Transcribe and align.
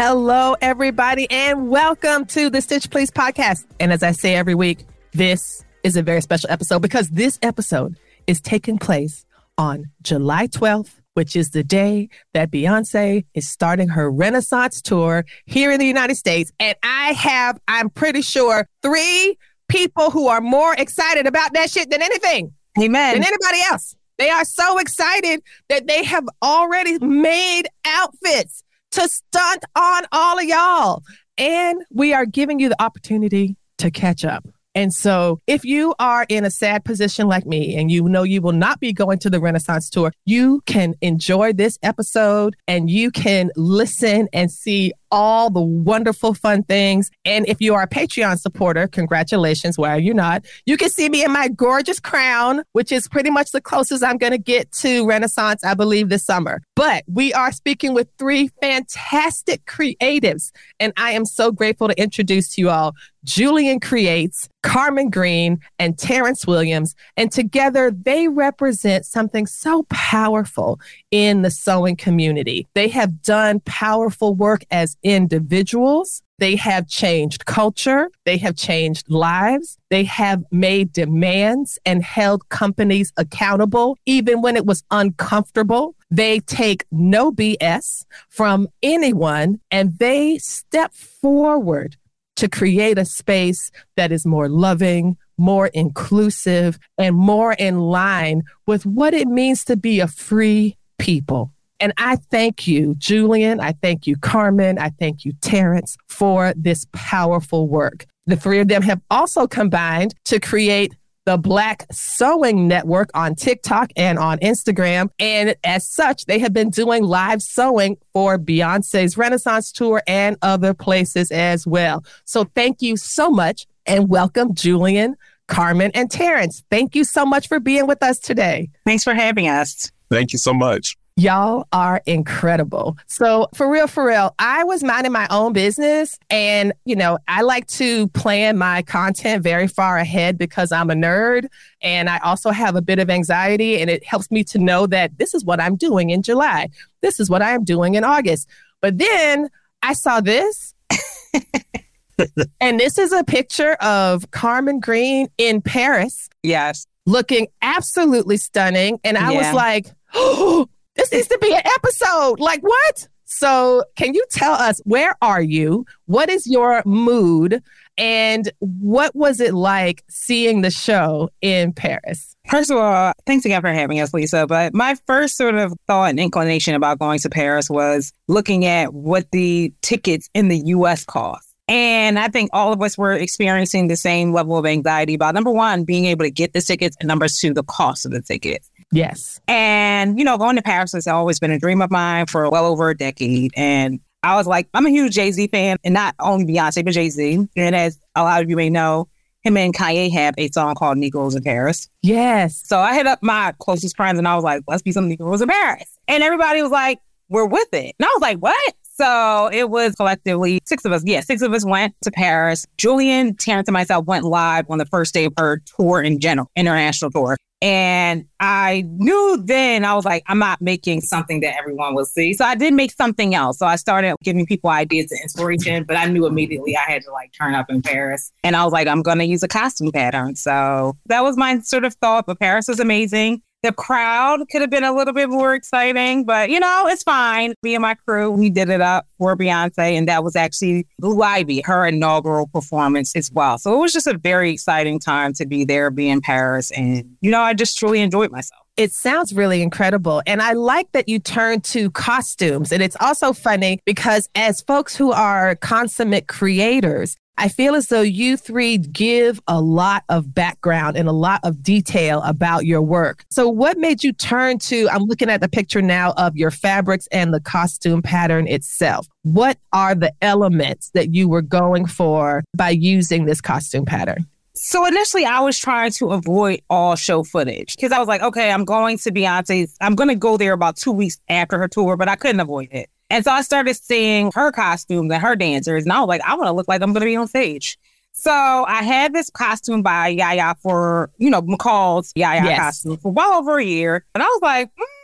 Hello, 0.00 0.54
everybody, 0.60 1.28
and 1.28 1.68
welcome 1.68 2.24
to 2.26 2.48
the 2.48 2.62
Stitch 2.62 2.88
Please 2.88 3.10
podcast. 3.10 3.66
And 3.80 3.92
as 3.92 4.04
I 4.04 4.12
say 4.12 4.36
every 4.36 4.54
week, 4.54 4.86
this 5.12 5.64
is 5.82 5.96
a 5.96 6.04
very 6.04 6.20
special 6.20 6.48
episode 6.52 6.82
because 6.82 7.08
this 7.08 7.36
episode 7.42 7.98
is 8.28 8.40
taking 8.40 8.78
place 8.78 9.26
on 9.58 9.90
July 10.02 10.46
12th, 10.46 10.92
which 11.14 11.34
is 11.34 11.50
the 11.50 11.64
day 11.64 12.10
that 12.32 12.52
Beyonce 12.52 13.24
is 13.34 13.50
starting 13.50 13.88
her 13.88 14.08
Renaissance 14.08 14.80
tour 14.80 15.24
here 15.46 15.72
in 15.72 15.80
the 15.80 15.86
United 15.86 16.14
States. 16.14 16.52
And 16.60 16.76
I 16.84 17.14
have, 17.14 17.58
I'm 17.66 17.90
pretty 17.90 18.22
sure, 18.22 18.68
three 18.82 19.36
people 19.66 20.12
who 20.12 20.28
are 20.28 20.40
more 20.40 20.74
excited 20.74 21.26
about 21.26 21.54
that 21.54 21.70
shit 21.72 21.90
than 21.90 22.02
anything. 22.02 22.54
Amen. 22.80 23.14
Than 23.14 23.24
anybody 23.24 23.62
else. 23.68 23.96
They 24.16 24.30
are 24.30 24.44
so 24.44 24.78
excited 24.78 25.42
that 25.68 25.88
they 25.88 26.04
have 26.04 26.28
already 26.40 27.00
made 27.00 27.64
outfits 27.84 28.62
to 28.92 29.08
stunt 29.08 29.64
on 29.76 30.04
all 30.12 30.38
of 30.38 30.44
y'all. 30.44 31.02
And 31.36 31.82
we 31.90 32.12
are 32.12 32.26
giving 32.26 32.58
you 32.58 32.68
the 32.68 32.82
opportunity 32.82 33.56
to 33.78 33.90
catch 33.90 34.24
up. 34.24 34.44
And 34.74 34.92
so, 34.92 35.40
if 35.46 35.64
you 35.64 35.94
are 35.98 36.24
in 36.28 36.44
a 36.44 36.50
sad 36.50 36.84
position 36.84 37.26
like 37.26 37.46
me 37.46 37.76
and 37.76 37.90
you 37.90 38.08
know 38.08 38.22
you 38.22 38.40
will 38.40 38.52
not 38.52 38.78
be 38.78 38.92
going 38.92 39.18
to 39.20 39.30
the 39.30 39.40
Renaissance 39.40 39.90
tour, 39.90 40.12
you 40.24 40.62
can 40.66 40.94
enjoy 41.00 41.52
this 41.52 41.78
episode 41.82 42.54
and 42.68 42.88
you 42.88 43.10
can 43.10 43.50
listen 43.56 44.28
and 44.32 44.52
see 44.52 44.92
all 45.10 45.50
the 45.50 45.60
wonderful, 45.60 46.34
fun 46.34 46.62
things. 46.62 47.10
And 47.24 47.48
if 47.48 47.60
you 47.60 47.74
are 47.74 47.82
a 47.82 47.88
Patreon 47.88 48.38
supporter, 48.38 48.86
congratulations. 48.86 49.78
Why 49.78 49.90
are 49.90 50.00
you 50.00 50.14
not? 50.14 50.44
You 50.66 50.76
can 50.76 50.90
see 50.90 51.08
me 51.08 51.24
in 51.24 51.32
my 51.32 51.48
gorgeous 51.48 52.00
crown, 52.00 52.62
which 52.72 52.92
is 52.92 53.08
pretty 53.08 53.30
much 53.30 53.52
the 53.52 53.60
closest 53.60 54.04
I'm 54.04 54.18
going 54.18 54.32
to 54.32 54.38
get 54.38 54.72
to 54.72 55.06
Renaissance, 55.06 55.64
I 55.64 55.74
believe, 55.74 56.08
this 56.08 56.24
summer. 56.24 56.62
But 56.74 57.04
we 57.06 57.32
are 57.32 57.52
speaking 57.52 57.94
with 57.94 58.08
three 58.18 58.48
fantastic 58.60 59.64
creatives. 59.64 60.52
And 60.80 60.92
I 60.96 61.12
am 61.12 61.24
so 61.24 61.50
grateful 61.50 61.88
to 61.88 62.00
introduce 62.00 62.54
to 62.54 62.60
you 62.60 62.70
all 62.70 62.94
Julian 63.24 63.80
Creates, 63.80 64.48
Carmen 64.62 65.10
Green, 65.10 65.58
and 65.78 65.98
Terrance 65.98 66.46
Williams. 66.46 66.94
And 67.16 67.30
together 67.30 67.90
they 67.90 68.28
represent 68.28 69.04
something 69.04 69.46
so 69.46 69.84
powerful 69.90 70.80
in 71.10 71.42
the 71.42 71.50
sewing 71.50 71.96
community. 71.96 72.66
They 72.74 72.88
have 72.88 73.22
done 73.22 73.60
powerful 73.66 74.34
work 74.34 74.62
as 74.70 74.96
individuals. 75.02 76.22
They 76.38 76.56
have 76.56 76.86
changed 76.86 77.46
culture. 77.46 78.10
They 78.24 78.36
have 78.38 78.56
changed 78.56 79.10
lives. 79.10 79.76
They 79.90 80.04
have 80.04 80.44
made 80.52 80.92
demands 80.92 81.78
and 81.84 82.02
held 82.02 82.48
companies 82.48 83.12
accountable, 83.16 83.98
even 84.06 84.40
when 84.40 84.56
it 84.56 84.64
was 84.64 84.84
uncomfortable. 84.90 85.96
They 86.10 86.40
take 86.40 86.84
no 86.92 87.32
BS 87.32 88.04
from 88.28 88.68
anyone 88.82 89.60
and 89.70 89.98
they 89.98 90.38
step 90.38 90.94
forward 90.94 91.96
to 92.36 92.48
create 92.48 92.98
a 92.98 93.04
space 93.04 93.72
that 93.96 94.12
is 94.12 94.24
more 94.24 94.48
loving, 94.48 95.16
more 95.36 95.66
inclusive, 95.68 96.78
and 96.96 97.16
more 97.16 97.54
in 97.54 97.80
line 97.80 98.42
with 98.64 98.86
what 98.86 99.12
it 99.12 99.26
means 99.26 99.64
to 99.64 99.76
be 99.76 99.98
a 99.98 100.06
free 100.06 100.76
people. 100.98 101.52
And 101.80 101.92
I 101.96 102.16
thank 102.16 102.66
you, 102.66 102.94
Julian. 102.98 103.60
I 103.60 103.72
thank 103.72 104.06
you, 104.06 104.16
Carmen. 104.16 104.78
I 104.78 104.90
thank 104.90 105.24
you, 105.24 105.32
Terrance, 105.40 105.96
for 106.08 106.52
this 106.56 106.86
powerful 106.92 107.68
work. 107.68 108.06
The 108.26 108.36
three 108.36 108.60
of 108.60 108.68
them 108.68 108.82
have 108.82 109.00
also 109.10 109.46
combined 109.46 110.14
to 110.24 110.40
create 110.40 110.94
the 111.24 111.36
Black 111.36 111.86
Sewing 111.92 112.68
Network 112.68 113.10
on 113.14 113.34
TikTok 113.34 113.90
and 113.96 114.18
on 114.18 114.38
Instagram. 114.38 115.10
And 115.18 115.54
as 115.62 115.86
such, 115.86 116.24
they 116.24 116.38
have 116.38 116.54
been 116.54 116.70
doing 116.70 117.04
live 117.04 117.42
sewing 117.42 117.98
for 118.14 118.38
Beyonce's 118.38 119.18
Renaissance 119.18 119.70
Tour 119.70 120.02
and 120.06 120.38
other 120.40 120.72
places 120.72 121.30
as 121.30 121.66
well. 121.66 122.02
So 122.24 122.44
thank 122.54 122.80
you 122.80 122.96
so 122.96 123.30
much 123.30 123.66
and 123.84 124.08
welcome, 124.08 124.54
Julian, 124.54 125.16
Carmen, 125.48 125.90
and 125.92 126.10
Terrance. 126.10 126.62
Thank 126.70 126.94
you 126.94 127.04
so 127.04 127.26
much 127.26 127.46
for 127.46 127.60
being 127.60 127.86
with 127.86 128.02
us 128.02 128.18
today. 128.18 128.70
Thanks 128.86 129.04
for 129.04 129.12
having 129.12 129.48
us. 129.48 129.92
Thank 130.10 130.32
you 130.32 130.38
so 130.38 130.54
much. 130.54 130.96
Y'all 131.18 131.66
are 131.72 132.00
incredible. 132.06 132.96
So, 133.08 133.48
for 133.52 133.68
real, 133.68 133.88
for 133.88 134.06
real, 134.06 134.36
I 134.38 134.62
was 134.62 134.84
minding 134.84 135.10
my 135.10 135.26
own 135.30 135.52
business. 135.52 136.16
And, 136.30 136.72
you 136.84 136.94
know, 136.94 137.18
I 137.26 137.42
like 137.42 137.66
to 137.70 138.06
plan 138.10 138.56
my 138.56 138.82
content 138.82 139.42
very 139.42 139.66
far 139.66 139.98
ahead 139.98 140.38
because 140.38 140.70
I'm 140.70 140.90
a 140.90 140.94
nerd. 140.94 141.48
And 141.82 142.08
I 142.08 142.18
also 142.18 142.52
have 142.52 142.76
a 142.76 142.80
bit 142.80 143.00
of 143.00 143.10
anxiety. 143.10 143.80
And 143.80 143.90
it 143.90 144.04
helps 144.04 144.30
me 144.30 144.44
to 144.44 144.58
know 144.58 144.86
that 144.86 145.18
this 145.18 145.34
is 145.34 145.44
what 145.44 145.60
I'm 145.60 145.74
doing 145.74 146.10
in 146.10 146.22
July. 146.22 146.68
This 147.00 147.18
is 147.18 147.28
what 147.28 147.42
I 147.42 147.50
am 147.50 147.64
doing 147.64 147.96
in 147.96 148.04
August. 148.04 148.48
But 148.80 148.98
then 148.98 149.48
I 149.82 149.94
saw 149.94 150.20
this. 150.20 150.72
and 152.60 152.78
this 152.78 152.96
is 152.96 153.10
a 153.10 153.24
picture 153.24 153.72
of 153.80 154.30
Carmen 154.30 154.78
Green 154.78 155.26
in 155.36 155.62
Paris. 155.62 156.28
Yes. 156.44 156.86
Looking 157.06 157.48
absolutely 157.60 158.36
stunning. 158.36 159.00
And 159.02 159.18
I 159.18 159.32
yeah. 159.32 159.38
was 159.38 159.52
like, 159.52 159.86
oh, 160.14 160.68
this 160.98 161.12
needs 161.12 161.28
to 161.28 161.38
be 161.40 161.54
an 161.54 161.62
episode. 161.64 162.40
Like 162.40 162.60
what? 162.60 163.08
So, 163.30 163.84
can 163.96 164.14
you 164.14 164.24
tell 164.30 164.52
us 164.52 164.80
where 164.84 165.14
are 165.20 165.42
you? 165.42 165.84
What 166.06 166.30
is 166.30 166.46
your 166.46 166.82
mood? 166.86 167.62
And 167.98 168.50
what 168.60 169.14
was 169.14 169.40
it 169.40 169.54
like 169.54 170.04
seeing 170.08 170.62
the 170.62 170.70
show 170.70 171.30
in 171.42 171.72
Paris? 171.72 172.36
First 172.48 172.70
of 172.70 172.78
all, 172.78 173.12
thanks 173.26 173.44
again 173.44 173.60
for 173.60 173.72
having 173.72 174.00
us, 174.00 174.14
Lisa. 174.14 174.46
But 174.46 174.72
my 174.72 174.94
first 175.06 175.36
sort 175.36 175.56
of 175.56 175.74
thought 175.86 176.10
and 176.10 176.20
inclination 176.20 176.74
about 176.74 177.00
going 177.00 177.18
to 177.18 177.28
Paris 177.28 177.68
was 177.68 178.12
looking 178.28 178.64
at 178.64 178.94
what 178.94 179.30
the 179.32 179.72
tickets 179.82 180.30
in 180.32 180.48
the 180.48 180.58
US 180.66 181.04
cost. 181.04 181.48
And 181.66 182.18
I 182.18 182.28
think 182.28 182.48
all 182.54 182.72
of 182.72 182.80
us 182.80 182.96
were 182.96 183.12
experiencing 183.12 183.88
the 183.88 183.96
same 183.96 184.32
level 184.32 184.56
of 184.56 184.64
anxiety 184.64 185.14
about 185.14 185.34
number 185.34 185.50
one, 185.50 185.84
being 185.84 186.06
able 186.06 186.24
to 186.24 186.30
get 186.30 186.54
the 186.54 186.62
tickets, 186.62 186.96
and 186.98 187.08
number 187.08 187.28
two, 187.28 187.52
the 187.52 187.62
cost 187.62 188.06
of 188.06 188.12
the 188.12 188.22
tickets. 188.22 188.70
Yes. 188.90 189.40
And, 189.48 190.18
you 190.18 190.24
know, 190.24 190.38
going 190.38 190.56
to 190.56 190.62
Paris 190.62 190.92
has 190.92 191.06
always 191.06 191.38
been 191.38 191.50
a 191.50 191.58
dream 191.58 191.82
of 191.82 191.90
mine 191.90 192.26
for 192.26 192.48
well 192.50 192.66
over 192.66 192.90
a 192.90 192.96
decade. 192.96 193.52
And 193.56 194.00
I 194.22 194.34
was 194.34 194.46
like, 194.46 194.68
I'm 194.74 194.86
a 194.86 194.90
huge 194.90 195.14
Jay 195.14 195.30
Z 195.30 195.46
fan, 195.48 195.76
and 195.84 195.94
not 195.94 196.14
only 196.18 196.44
Beyonce, 196.44 196.84
but 196.84 196.92
Jay 196.92 197.08
Z. 197.10 197.46
And 197.56 197.76
as 197.76 197.98
a 198.14 198.22
lot 198.22 198.42
of 198.42 198.50
you 198.50 198.56
may 198.56 198.70
know, 198.70 199.08
him 199.42 199.56
and 199.56 199.72
Kanye 199.72 200.10
have 200.12 200.34
a 200.36 200.48
song 200.50 200.74
called 200.74 200.98
Negroes 200.98 201.34
in 201.34 201.42
Paris. 201.42 201.88
Yes. 202.02 202.60
So 202.66 202.78
I 202.78 202.94
hit 202.94 203.06
up 203.06 203.22
my 203.22 203.54
closest 203.60 203.96
friends 203.96 204.18
and 204.18 204.26
I 204.26 204.34
was 204.34 204.42
like, 204.42 204.62
let's 204.66 204.82
be 204.82 204.90
some 204.90 205.08
Negroes 205.08 205.40
in 205.40 205.48
Paris. 205.48 205.88
And 206.08 206.22
everybody 206.24 206.60
was 206.60 206.72
like, 206.72 206.98
we're 207.28 207.46
with 207.46 207.72
it. 207.72 207.94
And 207.98 208.04
I 208.04 208.08
was 208.14 208.20
like, 208.20 208.38
what? 208.38 208.74
So 208.82 209.48
it 209.52 209.70
was 209.70 209.94
collectively 209.94 210.60
six 210.64 210.84
of 210.84 210.90
us. 210.90 211.04
Yeah, 211.04 211.20
six 211.20 211.40
of 211.42 211.52
us 211.52 211.64
went 211.64 211.94
to 212.02 212.10
Paris. 212.10 212.66
Julian, 212.78 213.36
Terrance, 213.36 213.68
and 213.68 213.74
myself 213.74 214.06
went 214.06 214.24
live 214.24 214.68
on 214.68 214.78
the 214.78 214.86
first 214.86 215.14
day 215.14 215.26
of 215.26 215.34
her 215.38 215.62
tour 215.76 216.02
in 216.02 216.18
general, 216.18 216.50
international 216.56 217.12
tour. 217.12 217.36
And 217.60 218.26
I 218.38 218.84
knew 218.86 219.42
then 219.42 219.84
I 219.84 219.94
was 219.94 220.04
like, 220.04 220.22
I'm 220.28 220.38
not 220.38 220.60
making 220.60 221.00
something 221.00 221.40
that 221.40 221.56
everyone 221.58 221.94
will 221.94 222.04
see. 222.04 222.32
So 222.34 222.44
I 222.44 222.54
did 222.54 222.72
make 222.72 222.92
something 222.92 223.34
else. 223.34 223.58
So 223.58 223.66
I 223.66 223.76
started 223.76 224.14
giving 224.22 224.46
people 224.46 224.70
ideas 224.70 225.10
and 225.10 225.20
inspiration, 225.22 225.84
but 225.84 225.96
I 225.96 226.06
knew 226.06 226.26
immediately 226.26 226.76
I 226.76 226.90
had 226.90 227.02
to 227.02 227.12
like 227.12 227.32
turn 227.32 227.54
up 227.54 227.68
in 227.68 227.82
Paris. 227.82 228.30
And 228.44 228.54
I 228.54 228.64
was 228.64 228.72
like, 228.72 228.86
I'm 228.86 229.02
going 229.02 229.18
to 229.18 229.24
use 229.24 229.42
a 229.42 229.48
costume 229.48 229.90
pattern. 229.90 230.36
So 230.36 230.96
that 231.06 231.22
was 231.22 231.36
my 231.36 231.58
sort 231.60 231.84
of 231.84 231.94
thought. 231.94 232.26
But 232.26 232.38
Paris 232.38 232.68
was 232.68 232.78
amazing. 232.78 233.42
The 233.62 233.72
crowd 233.72 234.40
could 234.52 234.60
have 234.60 234.70
been 234.70 234.84
a 234.84 234.94
little 234.94 235.12
bit 235.12 235.28
more 235.28 235.52
exciting, 235.52 236.24
but 236.24 236.48
you 236.48 236.60
know, 236.60 236.84
it's 236.86 237.02
fine. 237.02 237.54
Me 237.62 237.74
and 237.74 237.82
my 237.82 237.94
crew, 237.94 238.30
we 238.30 238.50
did 238.50 238.68
it 238.68 238.80
up 238.80 239.06
for 239.18 239.36
Beyonce, 239.36 239.98
and 239.98 240.06
that 240.06 240.22
was 240.22 240.36
actually 240.36 240.86
Blue 241.00 241.20
Ivy, 241.22 241.62
her 241.62 241.84
inaugural 241.84 242.46
performance 242.46 243.16
as 243.16 243.32
well. 243.32 243.58
So 243.58 243.74
it 243.74 243.78
was 243.78 243.92
just 243.92 244.06
a 244.06 244.16
very 244.16 244.52
exciting 244.52 245.00
time 245.00 245.32
to 245.34 245.46
be 245.46 245.64
there, 245.64 245.90
be 245.90 246.08
in 246.08 246.20
Paris, 246.20 246.70
and 246.70 247.16
you 247.20 247.32
know, 247.32 247.40
I 247.40 247.52
just 247.52 247.76
truly 247.76 248.00
enjoyed 248.00 248.30
myself. 248.30 248.62
It 248.76 248.92
sounds 248.92 249.34
really 249.34 249.60
incredible. 249.60 250.22
And 250.24 250.40
I 250.40 250.52
like 250.52 250.92
that 250.92 251.08
you 251.08 251.18
turn 251.18 251.60
to 251.62 251.90
costumes. 251.90 252.70
And 252.70 252.80
it's 252.80 252.96
also 253.00 253.32
funny 253.32 253.80
because 253.84 254.28
as 254.36 254.60
folks 254.60 254.94
who 254.94 255.10
are 255.10 255.56
consummate 255.56 256.28
creators, 256.28 257.16
I 257.38 257.46
feel 257.46 257.76
as 257.76 257.86
though 257.86 258.02
you 258.02 258.36
three 258.36 258.78
give 258.78 259.40
a 259.46 259.60
lot 259.60 260.02
of 260.08 260.34
background 260.34 260.96
and 260.96 261.08
a 261.08 261.12
lot 261.12 261.38
of 261.44 261.62
detail 261.62 262.20
about 262.22 262.66
your 262.66 262.82
work. 262.82 263.24
So, 263.30 263.48
what 263.48 263.78
made 263.78 264.02
you 264.02 264.12
turn 264.12 264.58
to? 264.58 264.88
I'm 264.90 265.04
looking 265.04 265.30
at 265.30 265.40
the 265.40 265.48
picture 265.48 265.80
now 265.80 266.14
of 266.16 266.36
your 266.36 266.50
fabrics 266.50 267.06
and 267.12 267.32
the 267.32 267.40
costume 267.40 268.02
pattern 268.02 268.48
itself. 268.48 269.06
What 269.22 269.56
are 269.72 269.94
the 269.94 270.12
elements 270.20 270.90
that 270.90 271.14
you 271.14 271.28
were 271.28 271.42
going 271.42 271.86
for 271.86 272.42
by 272.56 272.70
using 272.70 273.26
this 273.26 273.40
costume 273.40 273.84
pattern? 273.84 274.26
So 274.54 274.84
initially, 274.84 275.24
I 275.24 275.38
was 275.38 275.56
trying 275.56 275.92
to 275.92 276.10
avoid 276.10 276.62
all 276.68 276.96
show 276.96 277.22
footage 277.22 277.76
because 277.76 277.92
I 277.92 278.00
was 278.00 278.08
like, 278.08 278.22
okay, 278.22 278.50
I'm 278.50 278.64
going 278.64 278.98
to 278.98 279.12
Beyonce's. 279.12 279.76
I'm 279.80 279.94
going 279.94 280.08
to 280.08 280.16
go 280.16 280.36
there 280.36 280.52
about 280.52 280.76
two 280.76 280.90
weeks 280.90 281.20
after 281.28 281.56
her 281.58 281.68
tour, 281.68 281.96
but 281.96 282.08
I 282.08 282.16
couldn't 282.16 282.40
avoid 282.40 282.68
it. 282.72 282.90
And 283.10 283.24
so 283.24 283.30
I 283.30 283.42
started 283.42 283.74
seeing 283.74 284.30
her 284.34 284.52
costumes 284.52 285.10
and 285.12 285.22
her 285.22 285.34
dancers, 285.34 285.84
and 285.84 285.92
I 285.92 286.00
was 286.00 286.08
like, 286.08 286.20
I 286.22 286.34
want 286.34 286.48
to 286.48 286.52
look 286.52 286.68
like 286.68 286.82
I'm 286.82 286.92
going 286.92 287.00
to 287.00 287.06
be 287.06 287.16
on 287.16 287.28
stage. 287.28 287.78
So 288.12 288.32
I 288.32 288.82
had 288.82 289.14
this 289.14 289.30
costume 289.30 289.82
by 289.82 290.08
Yaya 290.08 290.56
for, 290.60 291.10
you 291.18 291.30
know, 291.30 291.40
McCall's 291.40 292.12
Yaya 292.16 292.42
yes. 292.44 292.58
costume 292.58 292.96
for 292.96 293.12
well 293.12 293.34
over 293.34 293.58
a 293.58 293.64
year. 293.64 294.04
And 294.14 294.22
I 294.22 294.26
was 294.26 294.40
like, 294.42 294.68
mm, 294.68 294.97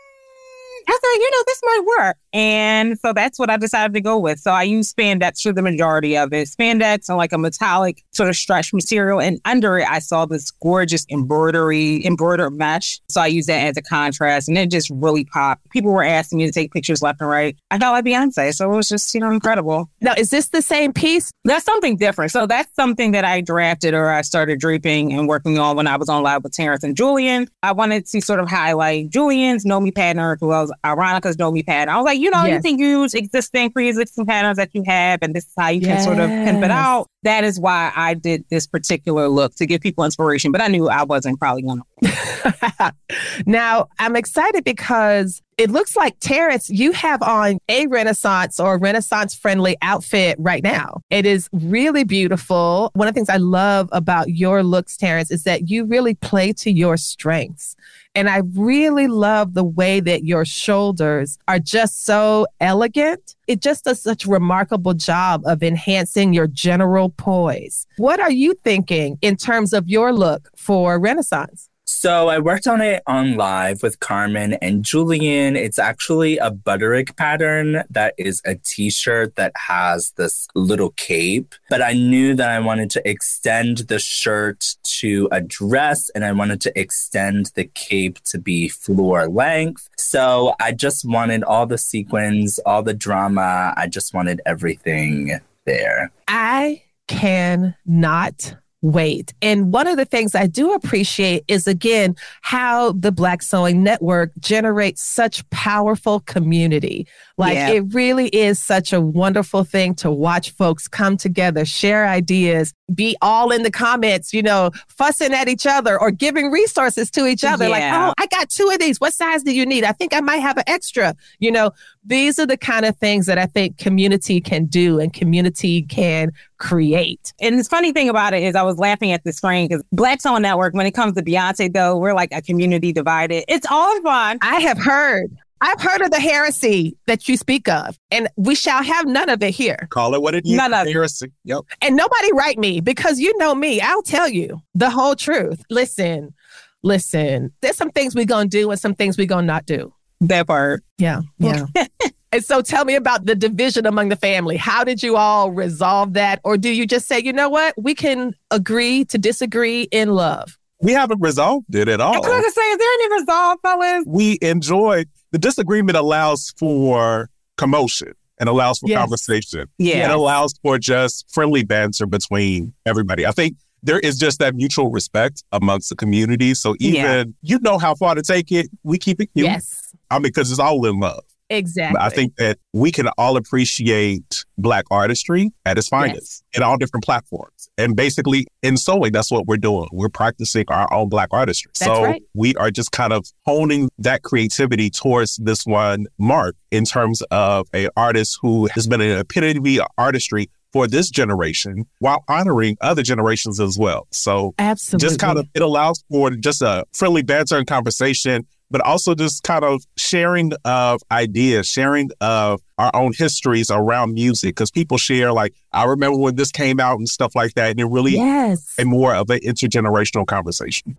I 0.88 0.92
thought, 0.92 1.14
you 1.14 1.30
know, 1.30 1.42
this 1.46 1.60
might 1.64 1.84
work. 1.98 2.16
And 2.32 2.98
so 2.98 3.12
that's 3.12 3.38
what 3.38 3.48
I 3.48 3.56
decided 3.56 3.94
to 3.94 4.00
go 4.00 4.18
with. 4.18 4.40
So 4.40 4.50
I 4.50 4.64
use 4.64 4.92
spandex 4.92 5.42
for 5.42 5.52
the 5.52 5.62
majority 5.62 6.16
of 6.16 6.32
it. 6.32 6.48
Spandex 6.48 7.08
and 7.08 7.16
like 7.16 7.32
a 7.32 7.38
metallic 7.38 8.02
sort 8.12 8.28
of 8.28 8.36
stretch 8.36 8.74
material. 8.74 9.20
And 9.20 9.40
under 9.44 9.78
it, 9.78 9.88
I 9.88 10.00
saw 10.00 10.26
this 10.26 10.50
gorgeous 10.50 11.06
embroidery, 11.10 12.04
embroidered 12.04 12.52
mesh. 12.52 13.00
So 13.08 13.20
I 13.20 13.28
used 13.28 13.48
that 13.48 13.64
as 13.68 13.76
a 13.76 13.82
contrast 13.82 14.48
and 14.48 14.58
it 14.58 14.70
just 14.70 14.90
really 14.90 15.24
popped. 15.24 15.70
People 15.70 15.92
were 15.92 16.02
asking 16.02 16.38
me 16.38 16.46
to 16.46 16.52
take 16.52 16.72
pictures 16.72 17.02
left 17.02 17.20
and 17.20 17.30
right. 17.30 17.56
I 17.70 17.78
felt 17.78 17.92
like 17.92 18.04
Beyonce. 18.04 18.52
So 18.52 18.72
it 18.72 18.76
was 18.76 18.88
just, 18.88 19.14
you 19.14 19.20
know, 19.20 19.30
incredible. 19.30 19.88
Now, 20.00 20.14
is 20.18 20.30
this 20.30 20.48
the 20.48 20.62
same 20.62 20.92
piece? 20.92 21.30
That's 21.44 21.64
something 21.64 21.96
different. 21.96 22.32
So 22.32 22.46
that's 22.46 22.74
something 22.74 23.12
that 23.12 23.24
I 23.24 23.40
drafted 23.40 23.94
or 23.94 24.10
I 24.10 24.22
started 24.22 24.58
draping 24.58 25.12
and 25.12 25.28
working 25.28 25.58
on 25.58 25.76
when 25.76 25.86
I 25.86 25.96
was 25.96 26.08
on 26.08 26.22
live 26.22 26.42
with 26.42 26.52
Terrance 26.52 26.82
and 26.82 26.96
Julian. 26.96 27.48
I 27.62 27.72
wanted 27.72 28.06
to 28.06 28.20
sort 28.20 28.40
of 28.40 28.48
highlight 28.48 29.10
Julian's 29.10 29.64
Know 29.64 29.80
Me 29.80 29.92
pattern, 29.92 30.36
who 30.40 30.48
was 30.48 30.72
Ironica's 30.84 31.38
Know 31.38 31.50
Me 31.50 31.62
pattern. 31.62 31.94
I 31.94 31.96
was 31.96 32.04
like, 32.04 32.18
you 32.18 32.30
know, 32.30 32.44
yes. 32.44 32.62
you 32.64 32.70
can 32.70 32.78
use 32.78 33.14
existing 33.14 33.70
pre-existing 33.70 34.26
patterns 34.26 34.56
that 34.56 34.70
you 34.72 34.82
have, 34.86 35.20
and 35.22 35.34
this 35.34 35.44
is 35.44 35.52
how 35.56 35.68
you 35.68 35.80
yes. 35.80 36.04
can 36.04 36.04
sort 36.04 36.18
of 36.18 36.28
pimp 36.28 36.64
it 36.64 36.70
out. 36.70 37.08
That 37.22 37.44
is 37.44 37.58
why 37.58 37.92
I 37.94 38.14
did 38.14 38.44
this 38.50 38.66
particular 38.66 39.28
look 39.28 39.54
to 39.56 39.66
give 39.66 39.80
people 39.80 40.04
inspiration, 40.04 40.52
but 40.52 40.60
I 40.60 40.68
knew 40.68 40.88
I 40.88 41.04
wasn't 41.04 41.38
probably 41.38 41.62
gonna. 41.62 41.82
now 43.46 43.88
I'm 43.98 44.16
excited 44.16 44.64
because 44.64 45.40
it 45.56 45.70
looks 45.70 45.96
like 45.96 46.18
Terrance, 46.20 46.68
you 46.68 46.92
have 46.92 47.22
on 47.22 47.58
a 47.68 47.86
Renaissance 47.86 48.58
or 48.58 48.78
Renaissance 48.78 49.34
friendly 49.34 49.76
outfit 49.82 50.36
right 50.38 50.62
now. 50.62 51.00
It 51.10 51.26
is 51.26 51.48
really 51.52 52.04
beautiful. 52.04 52.90
One 52.94 53.08
of 53.08 53.14
the 53.14 53.18
things 53.18 53.28
I 53.28 53.36
love 53.36 53.88
about 53.92 54.30
your 54.30 54.62
looks, 54.62 54.96
Terrance, 54.96 55.30
is 55.30 55.44
that 55.44 55.70
you 55.70 55.84
really 55.84 56.14
play 56.14 56.52
to 56.54 56.70
your 56.70 56.96
strengths. 56.96 57.76
And 58.14 58.28
I 58.28 58.42
really 58.54 59.08
love 59.08 59.54
the 59.54 59.64
way 59.64 60.00
that 60.00 60.24
your 60.24 60.44
shoulders 60.44 61.38
are 61.48 61.58
just 61.58 62.04
so 62.04 62.46
elegant. 62.60 63.34
It 63.48 63.60
just 63.60 63.84
does 63.84 64.00
such 64.00 64.24
a 64.24 64.30
remarkable 64.30 64.94
job 64.94 65.42
of 65.46 65.62
enhancing 65.62 66.32
your 66.32 66.46
general 66.46 67.10
poise. 67.10 67.86
What 67.96 68.20
are 68.20 68.30
you 68.30 68.54
thinking 68.62 69.18
in 69.20 69.36
terms 69.36 69.72
of 69.72 69.88
your 69.88 70.12
look 70.12 70.50
for 70.56 70.98
Renaissance? 70.98 71.68
So 71.96 72.28
I 72.28 72.40
worked 72.40 72.66
on 72.66 72.80
it 72.82 73.02
on 73.06 73.36
live 73.36 73.82
with 73.82 74.00
Carmen 74.00 74.54
and 74.54 74.84
Julian. 74.84 75.54
It's 75.54 75.78
actually 75.78 76.36
a 76.38 76.50
butterick 76.50 77.16
pattern 77.16 77.84
that 77.88 78.14
is 78.18 78.42
a 78.44 78.56
t-shirt 78.56 79.36
that 79.36 79.52
has 79.56 80.10
this 80.12 80.48
little 80.54 80.90
cape. 80.96 81.54
But 81.70 81.82
I 81.82 81.92
knew 81.92 82.34
that 82.34 82.50
I 82.50 82.58
wanted 82.58 82.90
to 82.90 83.08
extend 83.08 83.78
the 83.88 84.00
shirt 84.00 84.76
to 84.82 85.28
a 85.30 85.40
dress 85.40 86.10
and 86.10 86.24
I 86.24 86.32
wanted 86.32 86.60
to 86.62 86.78
extend 86.78 87.52
the 87.54 87.64
cape 87.64 88.22
to 88.24 88.38
be 88.38 88.68
floor 88.68 89.28
length. 89.28 89.88
So 89.96 90.54
I 90.60 90.72
just 90.72 91.08
wanted 91.08 91.44
all 91.44 91.64
the 91.64 91.78
sequins, 91.78 92.58
all 92.66 92.82
the 92.82 92.92
drama. 92.92 93.72
I 93.76 93.86
just 93.86 94.12
wanted 94.12 94.42
everything 94.44 95.38
there. 95.64 96.10
I 96.26 96.82
cannot 97.06 98.56
wait. 98.84 99.32
And 99.40 99.72
one 99.72 99.86
of 99.86 99.96
the 99.96 100.04
things 100.04 100.34
I 100.34 100.46
do 100.46 100.74
appreciate 100.74 101.42
is 101.48 101.66
again 101.66 102.14
how 102.42 102.92
the 102.92 103.10
Black 103.10 103.42
Sewing 103.42 103.82
Network 103.82 104.30
generates 104.40 105.02
such 105.02 105.48
powerful 105.48 106.20
community. 106.20 107.06
Like 107.36 107.54
yeah. 107.54 107.70
it 107.70 107.94
really 107.94 108.28
is 108.28 108.60
such 108.60 108.92
a 108.92 109.00
wonderful 109.00 109.64
thing 109.64 109.94
to 109.96 110.10
watch 110.10 110.50
folks 110.50 110.86
come 110.86 111.16
together, 111.16 111.64
share 111.64 112.06
ideas, 112.06 112.72
be 112.94 113.16
all 113.22 113.50
in 113.50 113.62
the 113.62 113.70
comments, 113.70 114.32
you 114.32 114.42
know, 114.42 114.70
fussing 114.88 115.32
at 115.32 115.48
each 115.48 115.66
other 115.66 116.00
or 116.00 116.10
giving 116.10 116.50
resources 116.50 117.10
to 117.12 117.26
each 117.26 117.42
other. 117.42 117.64
Yeah. 117.64 117.70
Like, 117.70 118.10
oh, 118.10 118.14
I 118.18 118.26
got 118.26 118.50
two 118.50 118.68
of 118.72 118.78
these. 118.78 119.00
What 119.00 119.14
size 119.14 119.42
do 119.42 119.52
you 119.52 119.66
need? 119.66 119.82
I 119.84 119.92
think 119.92 120.14
I 120.14 120.20
might 120.20 120.38
have 120.38 120.58
an 120.58 120.64
extra. 120.68 121.16
You 121.40 121.50
know, 121.50 121.72
these 122.04 122.38
are 122.38 122.46
the 122.46 122.56
kind 122.56 122.84
of 122.84 122.96
things 122.98 123.26
that 123.26 123.38
I 123.38 123.46
think 123.46 123.78
community 123.78 124.40
can 124.40 124.66
do 124.66 125.00
and 125.00 125.12
community 125.12 125.82
can 125.82 126.30
create. 126.58 127.32
And 127.40 127.58
the 127.58 127.64
funny 127.64 127.92
thing 127.92 128.08
about 128.08 128.32
it 128.34 128.42
is 128.42 128.54
I 128.54 128.62
was 128.62 128.78
laughing 128.78 129.10
at 129.10 129.24
this 129.24 129.40
frame 129.40 129.68
because 129.68 129.82
Black 129.90 130.20
Soul 130.20 130.38
Network, 130.38 130.74
when 130.74 130.86
it 130.86 130.92
comes 130.92 131.14
to 131.14 131.22
Beyonce, 131.22 131.72
though, 131.72 131.98
we're 131.98 132.14
like 132.14 132.30
a 132.32 132.42
community 132.42 132.92
divided. 132.92 133.44
It's 133.48 133.66
all 133.68 134.00
fun. 134.02 134.38
I 134.40 134.60
have 134.60 134.78
heard 134.78 135.36
I've 135.60 135.80
heard 135.80 136.02
of 136.02 136.10
the 136.10 136.20
heresy 136.20 136.96
that 137.06 137.28
you 137.28 137.36
speak 137.36 137.68
of, 137.68 137.98
and 138.10 138.28
we 138.36 138.54
shall 138.54 138.82
have 138.82 139.06
none 139.06 139.28
of 139.28 139.42
it 139.42 139.54
here. 139.54 139.86
Call 139.90 140.14
it 140.14 140.22
what 140.22 140.34
it 140.34 140.44
is. 140.44 140.52
None 140.52 140.74
of 140.74 140.86
heresy. 140.86 141.32
Yep. 141.44 141.62
And 141.80 141.96
nobody 141.96 142.32
write 142.32 142.58
me 142.58 142.80
because 142.80 143.18
you 143.18 143.36
know 143.38 143.54
me. 143.54 143.80
I'll 143.80 144.02
tell 144.02 144.28
you 144.28 144.60
the 144.74 144.90
whole 144.90 145.14
truth. 145.14 145.62
Listen, 145.70 146.34
listen. 146.82 147.52
There's 147.62 147.76
some 147.76 147.90
things 147.90 148.14
we're 148.14 148.24
gonna 148.26 148.48
do 148.48 148.70
and 148.70 148.80
some 148.80 148.94
things 148.94 149.16
we're 149.16 149.26
gonna 149.26 149.46
not 149.46 149.66
do. 149.66 149.92
That 150.20 150.46
part. 150.46 150.82
Yeah. 150.98 151.22
Yeah. 151.38 151.66
and 152.32 152.44
so 152.44 152.62
tell 152.62 152.84
me 152.84 152.94
about 152.94 153.26
the 153.26 153.34
division 153.34 153.86
among 153.86 154.08
the 154.08 154.16
family. 154.16 154.56
How 154.56 154.84
did 154.84 155.02
you 155.02 155.16
all 155.16 155.50
resolve 155.50 156.14
that? 156.14 156.40
Or 156.44 156.56
do 156.56 156.70
you 156.70 156.86
just 156.86 157.06
say, 157.06 157.20
you 157.20 157.32
know 157.32 157.48
what? 157.48 157.74
We 157.76 157.94
can 157.94 158.34
agree 158.50 159.04
to 159.06 159.18
disagree 159.18 159.82
in 159.84 160.10
love? 160.10 160.58
We 160.80 160.92
haven't 160.92 161.20
resolved 161.20 161.74
it 161.74 161.88
at 161.88 162.00
all. 162.00 162.14
I 162.14 162.18
was 162.18 162.26
going 162.26 162.42
to 162.42 162.50
say, 162.50 162.60
is 162.60 162.78
there 162.78 162.92
any 162.92 163.20
resolve, 163.20 163.58
fellas? 163.62 164.04
We 164.06 164.38
enjoy 164.42 165.04
the 165.34 165.38
disagreement 165.40 165.96
allows 165.96 166.54
for 166.56 167.28
commotion 167.56 168.12
and 168.38 168.48
allows 168.48 168.78
for 168.78 168.88
yes. 168.88 169.00
conversation. 169.00 169.66
Yeah. 169.78 170.08
It 170.08 170.14
allows 170.14 170.54
for 170.62 170.78
just 170.78 171.28
friendly 171.28 171.64
banter 171.64 172.06
between 172.06 172.72
everybody. 172.86 173.26
I 173.26 173.32
think 173.32 173.56
there 173.82 173.98
is 173.98 174.16
just 174.16 174.38
that 174.38 174.54
mutual 174.54 174.92
respect 174.92 175.42
amongst 175.50 175.88
the 175.88 175.96
community. 175.96 176.54
So 176.54 176.76
even 176.78 176.94
yeah. 177.02 177.24
you 177.42 177.58
know 177.58 177.78
how 177.78 177.96
far 177.96 178.14
to 178.14 178.22
take 178.22 178.52
it, 178.52 178.68
we 178.84 178.96
keep 178.96 179.20
it 179.20 179.26
cute. 179.34 179.46
Yes. 179.46 179.92
I 180.08 180.18
mean, 180.18 180.22
because 180.22 180.52
it's 180.52 180.60
all 180.60 180.86
in 180.86 181.00
love. 181.00 181.24
Exactly. 181.50 182.00
I 182.00 182.08
think 182.08 182.36
that 182.36 182.58
we 182.72 182.90
can 182.90 183.08
all 183.18 183.36
appreciate 183.36 184.44
Black 184.56 184.84
artistry 184.90 185.52
at 185.66 185.76
its 185.76 185.88
finest 185.88 186.42
yes. 186.52 186.58
in 186.58 186.62
all 186.62 186.78
different 186.78 187.04
platforms. 187.04 187.68
And 187.76 187.94
basically, 187.94 188.46
in 188.62 188.76
sewing, 188.76 189.12
that's 189.12 189.30
what 189.30 189.46
we're 189.46 189.58
doing. 189.58 189.88
We're 189.92 190.08
practicing 190.08 190.64
our 190.68 190.92
own 190.92 191.08
Black 191.08 191.28
artistry. 191.32 191.70
That's 191.78 191.90
so 191.90 192.04
right. 192.04 192.22
we 192.34 192.54
are 192.56 192.70
just 192.70 192.92
kind 192.92 193.12
of 193.12 193.26
honing 193.44 193.90
that 193.98 194.22
creativity 194.22 194.88
towards 194.90 195.36
this 195.36 195.66
one 195.66 196.06
mark 196.18 196.56
in 196.70 196.84
terms 196.84 197.22
of 197.30 197.68
a 197.74 197.88
artist 197.96 198.38
who 198.40 198.66
has 198.68 198.86
been 198.86 199.00
an 199.00 199.18
epitome 199.18 199.80
of 199.80 199.86
artistry 199.98 200.48
for 200.74 200.88
this 200.88 201.08
generation 201.08 201.86
while 202.00 202.24
honoring 202.26 202.76
other 202.80 203.02
generations 203.02 203.60
as 203.60 203.78
well. 203.78 204.08
So 204.10 204.54
absolutely 204.58 205.06
just 205.06 205.20
kind 205.20 205.38
of 205.38 205.46
it 205.54 205.62
allows 205.62 206.02
for 206.10 206.30
just 206.30 206.62
a 206.62 206.84
friendly 206.92 207.22
banter 207.22 207.56
and 207.56 207.66
conversation 207.66 208.44
but 208.70 208.80
also 208.80 209.14
just 209.14 209.42
kind 209.42 209.64
of 209.64 209.84
sharing 209.96 210.52
of 210.64 211.02
ideas, 211.10 211.66
sharing 211.66 212.10
of 212.20 212.60
our 212.78 212.90
own 212.94 213.12
histories 213.12 213.70
around 213.70 214.14
music. 214.14 214.56
Because 214.56 214.70
people 214.70 214.98
share, 214.98 215.32
like, 215.32 215.54
I 215.72 215.84
remember 215.84 216.18
when 216.18 216.36
this 216.36 216.50
came 216.50 216.80
out 216.80 216.98
and 216.98 217.08
stuff 217.08 217.34
like 217.34 217.54
that. 217.54 217.70
And 217.70 217.80
it 217.80 217.86
really 217.86 218.12
yes. 218.12 218.74
a 218.78 218.84
more 218.84 219.14
of 219.14 219.30
an 219.30 219.40
intergenerational 219.40 220.26
conversation. 220.26 220.96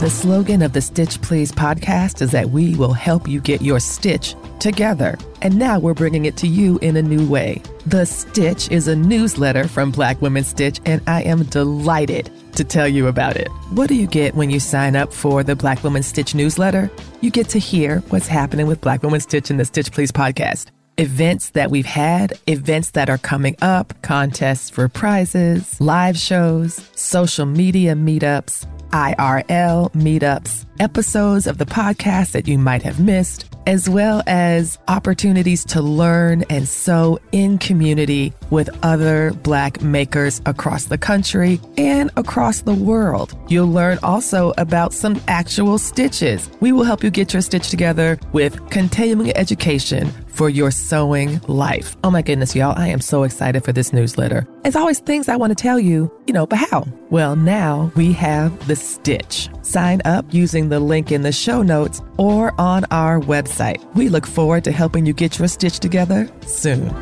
The 0.00 0.10
slogan 0.10 0.60
of 0.60 0.74
the 0.74 0.82
Stitch 0.82 1.22
Please 1.22 1.50
podcast 1.50 2.20
is 2.20 2.30
that 2.32 2.50
we 2.50 2.74
will 2.76 2.92
help 2.92 3.26
you 3.26 3.40
get 3.40 3.62
your 3.62 3.80
stitch 3.80 4.34
together. 4.64 5.18
And 5.42 5.58
now 5.58 5.78
we're 5.78 5.94
bringing 5.94 6.24
it 6.24 6.38
to 6.38 6.48
you 6.48 6.78
in 6.78 6.96
a 6.96 7.02
new 7.02 7.28
way. 7.28 7.62
The 7.86 8.06
Stitch 8.06 8.70
is 8.70 8.88
a 8.88 8.96
newsletter 8.96 9.68
from 9.68 9.90
Black 9.90 10.20
Women 10.22 10.42
Stitch, 10.42 10.80
and 10.86 11.02
I 11.06 11.22
am 11.22 11.44
delighted 11.44 12.30
to 12.56 12.64
tell 12.64 12.88
you 12.88 13.06
about 13.06 13.36
it. 13.36 13.48
What 13.72 13.88
do 13.88 13.94
you 13.94 14.06
get 14.06 14.34
when 14.34 14.48
you 14.48 14.58
sign 14.58 14.96
up 14.96 15.12
for 15.12 15.44
the 15.44 15.54
Black 15.54 15.84
Women 15.84 16.02
Stitch 16.02 16.34
newsletter? 16.34 16.90
You 17.20 17.30
get 17.30 17.50
to 17.50 17.58
hear 17.58 17.98
what's 18.08 18.26
happening 18.26 18.66
with 18.66 18.80
Black 18.80 19.02
Women 19.02 19.20
Stitch 19.20 19.50
in 19.50 19.58
the 19.58 19.66
Stitch 19.66 19.92
Please 19.92 20.10
podcast 20.10 20.70
events 20.96 21.50
that 21.50 21.72
we've 21.72 21.86
had, 21.86 22.38
events 22.46 22.92
that 22.92 23.10
are 23.10 23.18
coming 23.18 23.56
up, 23.60 23.92
contests 24.02 24.70
for 24.70 24.88
prizes, 24.88 25.80
live 25.80 26.16
shows, 26.16 26.88
social 26.94 27.46
media 27.46 27.94
meetups 27.94 28.64
IRL 28.94 29.90
meetups, 29.92 30.66
episodes 30.78 31.48
of 31.48 31.58
the 31.58 31.66
podcast 31.66 32.30
that 32.30 32.46
you 32.46 32.56
might 32.56 32.82
have 32.82 33.00
missed, 33.00 33.53
as 33.66 33.88
well 33.88 34.22
as 34.26 34.78
opportunities 34.88 35.64
to 35.66 35.82
learn 35.82 36.44
and 36.50 36.68
sew 36.68 37.18
in 37.32 37.58
community 37.58 38.32
with 38.50 38.68
other 38.82 39.32
Black 39.42 39.82
makers 39.82 40.40
across 40.46 40.84
the 40.84 40.98
country 40.98 41.60
and 41.76 42.10
across 42.16 42.62
the 42.62 42.74
world. 42.74 43.34
You'll 43.48 43.70
learn 43.70 43.98
also 44.02 44.52
about 44.58 44.92
some 44.92 45.20
actual 45.28 45.78
stitches. 45.78 46.50
We 46.60 46.72
will 46.72 46.84
help 46.84 47.02
you 47.02 47.10
get 47.10 47.32
your 47.32 47.42
stitch 47.42 47.70
together 47.70 48.18
with 48.32 48.70
continuing 48.70 49.36
education 49.36 50.12
for 50.28 50.48
your 50.48 50.70
sewing 50.70 51.40
life. 51.46 51.96
Oh 52.02 52.10
my 52.10 52.22
goodness, 52.22 52.54
y'all, 52.56 52.76
I 52.76 52.88
am 52.88 53.00
so 53.00 53.22
excited 53.22 53.64
for 53.64 53.72
this 53.72 53.92
newsletter. 53.92 54.46
As 54.64 54.76
always, 54.76 54.98
things 54.98 55.28
I 55.28 55.36
want 55.36 55.56
to 55.56 55.62
tell 55.62 55.78
you, 55.78 56.12
you 56.26 56.34
know, 56.34 56.46
but 56.46 56.58
how? 56.58 56.86
Well, 57.10 57.36
now 57.36 57.92
we 57.94 58.12
have 58.12 58.66
the 58.66 58.76
stitch. 58.76 59.48
Sign 59.64 60.02
up 60.04 60.26
using 60.32 60.68
the 60.68 60.78
link 60.78 61.10
in 61.10 61.22
the 61.22 61.32
show 61.32 61.62
notes 61.62 62.02
or 62.18 62.52
on 62.60 62.84
our 62.90 63.18
website. 63.18 63.82
We 63.94 64.10
look 64.10 64.26
forward 64.26 64.62
to 64.64 64.72
helping 64.72 65.06
you 65.06 65.14
get 65.14 65.38
your 65.38 65.48
stitch 65.48 65.80
together 65.80 66.30
soon. 66.46 66.94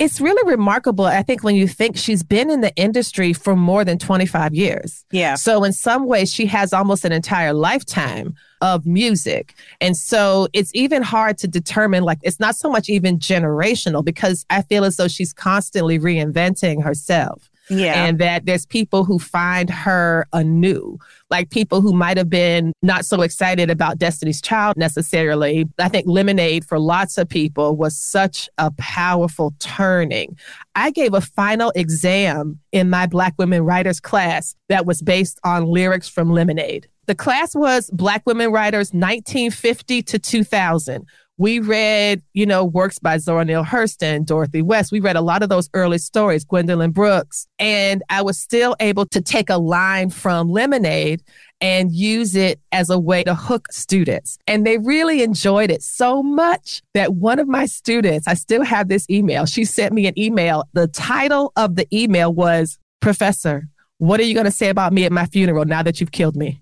It's 0.00 0.20
really 0.20 0.50
remarkable, 0.50 1.04
I 1.04 1.22
think, 1.22 1.44
when 1.44 1.54
you 1.54 1.68
think 1.68 1.96
she's 1.96 2.24
been 2.24 2.50
in 2.50 2.60
the 2.60 2.74
industry 2.74 3.32
for 3.32 3.54
more 3.54 3.84
than 3.84 3.98
25 3.98 4.52
years. 4.52 5.04
Yeah. 5.12 5.36
So, 5.36 5.62
in 5.62 5.72
some 5.72 6.06
ways, 6.06 6.34
she 6.34 6.46
has 6.46 6.72
almost 6.72 7.04
an 7.04 7.12
entire 7.12 7.52
lifetime 7.52 8.34
of 8.62 8.86
music. 8.86 9.54
And 9.82 9.94
so 9.94 10.48
it's 10.54 10.70
even 10.74 11.02
hard 11.02 11.36
to 11.38 11.48
determine, 11.48 12.04
like, 12.04 12.18
it's 12.22 12.40
not 12.40 12.56
so 12.56 12.70
much 12.70 12.88
even 12.88 13.18
generational 13.18 14.02
because 14.02 14.46
I 14.48 14.62
feel 14.62 14.84
as 14.84 14.96
though 14.96 15.08
she's 15.08 15.34
constantly 15.34 15.98
reinventing 15.98 16.82
herself. 16.82 17.50
Yeah. 17.70 18.04
And 18.04 18.18
that 18.18 18.44
there's 18.44 18.66
people 18.66 19.04
who 19.04 19.18
find 19.18 19.70
her 19.70 20.26
anew, 20.32 20.98
like 21.30 21.50
people 21.50 21.80
who 21.80 21.92
might 21.92 22.16
have 22.16 22.28
been 22.28 22.72
not 22.82 23.04
so 23.04 23.22
excited 23.22 23.70
about 23.70 23.98
Destiny's 23.98 24.42
Child 24.42 24.76
necessarily. 24.76 25.66
I 25.78 25.88
think 25.88 26.06
Lemonade 26.06 26.64
for 26.64 26.78
lots 26.78 27.18
of 27.18 27.28
people 27.28 27.76
was 27.76 27.96
such 27.96 28.48
a 28.58 28.72
powerful 28.72 29.54
turning. 29.58 30.36
I 30.74 30.90
gave 30.90 31.14
a 31.14 31.20
final 31.20 31.72
exam 31.76 32.58
in 32.72 32.90
my 32.90 33.06
Black 33.06 33.34
women 33.38 33.62
writers 33.62 34.00
class 34.00 34.54
that 34.68 34.84
was 34.84 35.00
based 35.00 35.38
on 35.44 35.66
lyrics 35.66 36.08
from 36.08 36.30
Lemonade. 36.30 36.88
The 37.06 37.14
class 37.14 37.54
was 37.54 37.90
Black 37.90 38.22
women 38.26 38.52
writers 38.52 38.92
1950 38.92 40.02
to 40.02 40.18
2000 40.18 41.06
we 41.42 41.58
read, 41.58 42.22
you 42.34 42.46
know, 42.46 42.64
works 42.64 43.00
by 43.00 43.18
Zora 43.18 43.44
Neale 43.44 43.64
Hurston, 43.64 44.24
Dorothy 44.24 44.62
West. 44.62 44.92
We 44.92 45.00
read 45.00 45.16
a 45.16 45.20
lot 45.20 45.42
of 45.42 45.48
those 45.48 45.68
early 45.74 45.98
stories, 45.98 46.44
Gwendolyn 46.44 46.92
Brooks. 46.92 47.48
And 47.58 48.00
I 48.10 48.22
was 48.22 48.38
still 48.38 48.76
able 48.78 49.06
to 49.06 49.20
take 49.20 49.50
a 49.50 49.56
line 49.56 50.10
from 50.10 50.50
Lemonade 50.50 51.22
and 51.60 51.90
use 51.90 52.36
it 52.36 52.60
as 52.70 52.90
a 52.90 52.98
way 52.98 53.24
to 53.24 53.34
hook 53.34 53.72
students. 53.72 54.38
And 54.46 54.64
they 54.64 54.78
really 54.78 55.22
enjoyed 55.22 55.70
it 55.70 55.82
so 55.82 56.22
much 56.22 56.80
that 56.94 57.14
one 57.14 57.40
of 57.40 57.48
my 57.48 57.66
students, 57.66 58.28
I 58.28 58.34
still 58.34 58.62
have 58.62 58.88
this 58.88 59.08
email, 59.10 59.44
she 59.44 59.64
sent 59.64 59.92
me 59.94 60.06
an 60.06 60.16
email. 60.16 60.62
The 60.74 60.86
title 60.86 61.52
of 61.56 61.74
the 61.74 61.88
email 61.92 62.32
was 62.32 62.78
Professor, 63.00 63.68
what 63.98 64.20
are 64.20 64.24
you 64.24 64.34
going 64.34 64.44
to 64.44 64.52
say 64.52 64.68
about 64.68 64.92
me 64.92 65.04
at 65.04 65.12
my 65.12 65.26
funeral 65.26 65.64
now 65.64 65.82
that 65.82 66.00
you've 66.00 66.12
killed 66.12 66.36
me? 66.36 66.61